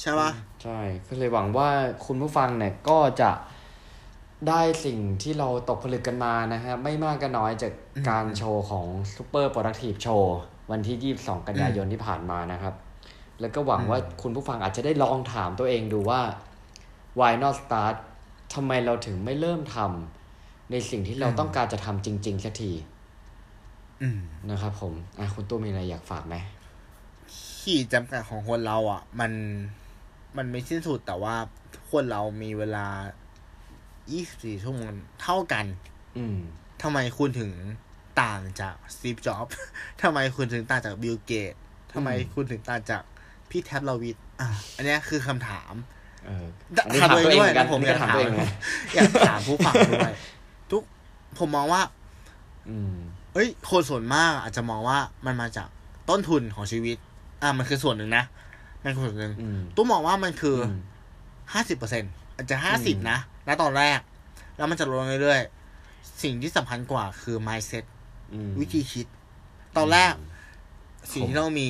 [0.00, 0.30] ใช่ปะ
[0.62, 1.68] ใช่ก็เลยหวังว่า
[2.06, 3.30] คุณผู้ฟังเนี่ยก็จะ
[4.48, 7.72] ได้สิ่งที่เราตกผลึกกันมานะฮะไม่มากก็น้อยจาก
[8.08, 10.22] การโชว์ของ Super Productive Show
[10.70, 12.74] วันที่ 22 กันยายนที่ผ่านมานะครับ
[13.40, 16.20] แล้วก็หวังว่าคุณผู้ฟังอาจจะได้ลองถามตัวเองดูว่า
[17.18, 17.94] why not start
[18.54, 22.72] ทำไมเราถึงไม่เริ่มทำในสิ่งที่เราต้องการจะทำจริงๆสักที
[24.02, 24.18] อืม
[24.50, 26.34] นะครับผม อะ คุณตู้มีอะไรอยากฝากไหม
[27.60, 29.32] ขีดจำกัดของคนเราอะ มัน
[30.36, 31.36] มันไม่สิ้นสุดแต่ว่า
[31.74, 32.86] ทุกคนเรามีเวลา
[33.76, 35.64] 24 ชั่วโมงเท่ากัน
[36.18, 36.38] อืม
[36.82, 37.52] ทำไมคุณถึง
[38.22, 39.46] ต่างจาก Steve Jobs
[40.02, 41.54] ทำไมคุณถึงต่างจาก Bill Gates
[41.92, 43.02] ทำไมคุณถึงต่างจาก
[43.50, 45.72] พี่แท็ปรวิศอะอันเนี้ยคือคำถาม
[46.26, 48.44] เอออันนี้ถามถามตัวเองตัวเองด้วยเหมือนกันนะผมนี่อยากก็ถามถามตัวเองไง
[48.94, 50.14] อยากถามผู้ฟังด้วย
[50.70, 50.82] ทุก
[51.38, 51.82] ผมมองว่า
[52.68, 52.96] อืม
[53.34, 55.68] เอ้ย คนส่วนมากอาจจะมองว่ามันมาจาก
[56.10, 56.96] ต้นทุนของชีวิต
[57.42, 58.24] อะมันคือส่วนหนึ่งนะ
[58.84, 60.78] มันคือส่วนหนึ่งอืมตู้มองว่ามันคืออม
[61.52, 62.04] ห้าสิบเปอร์เซ็น
[62.36, 63.18] อาจจะห้าอืสิบมนะ
[63.48, 63.98] ณตอนแรก
[64.56, 67.84] แล้วมันจะลดลงเรื่อยๆ สิ่งที่สำคัญกว่าคือ mindset
[68.32, 69.06] อืมวิธีคิด
[69.76, 70.12] ตอนแรก
[71.12, 71.68] สิ่งผมที่เรามี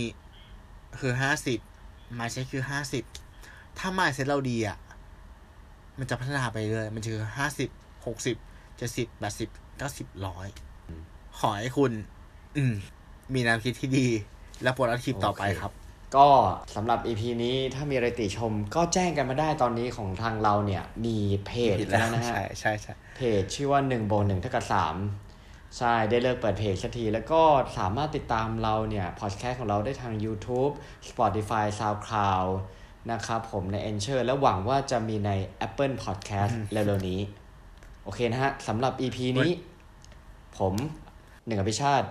[1.00, 1.58] คือห้าสิบ
[2.18, 3.04] mindset คือห้าสิบ
[3.78, 4.78] ถ้า mindset เราดีอะ
[5.98, 7.70] มันจะพัฒนาไปเรื่อย มันจะคือห้าสิบ
[8.06, 8.36] หกสิบ
[8.76, 10.46] เจ็ดสิบแปดสิบเก้าสิบร้อย
[11.38, 11.92] ขอให้คุณ
[12.56, 12.74] อืม
[13.34, 14.08] มีแนวคิดที่ดี
[14.62, 15.72] และโปรดักทีฟต่อไปโอเคครับ
[16.16, 16.28] ก็
[16.74, 24.64] สำหรับ EP นี้ถ้ามีอะไรติชมก็แจ้งกันมาได้ตอนนี้ของทางเราเนี่ย มีเพจแล้วนะฮะ ใช่ใช่ใช่เพจชื่อว่า1บวก1เท่ากับ
[25.20, 27.42] 3ใช่ ได้เลิกเปิดเพจสักที แล้วก็
[27.78, 30.72] สามารถติดตามเราเนี่ย พอดแคสต์ของเราได้ทาง YouTube
[31.08, 32.48] Spotify SoundCloud
[33.10, 35.30] นะครับผมใน e n c h o r และหวังว่าจะมีใน
[35.66, 37.20] Apple Podcast เร็วๆนี้
[38.04, 39.50] โอเคนะฮะสำหรับ EP นี้
[40.58, 40.74] ผม
[41.46, 42.06] หนึ่งอภิชาติ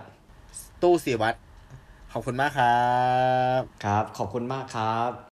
[0.82, 1.34] ตู้สีวัด
[2.12, 2.68] ขอบคุณมากครั
[3.58, 5.27] บ ครับ ขอบคุณมากครับ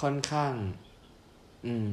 [0.00, 0.54] ค่อนข้าง
[1.64, 1.88] อืม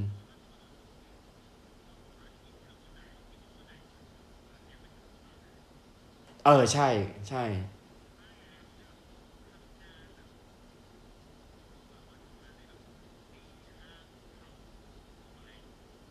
[6.44, 6.88] เออ ใช่
[7.30, 7.44] ใช่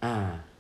[0.03, 0.54] อ่า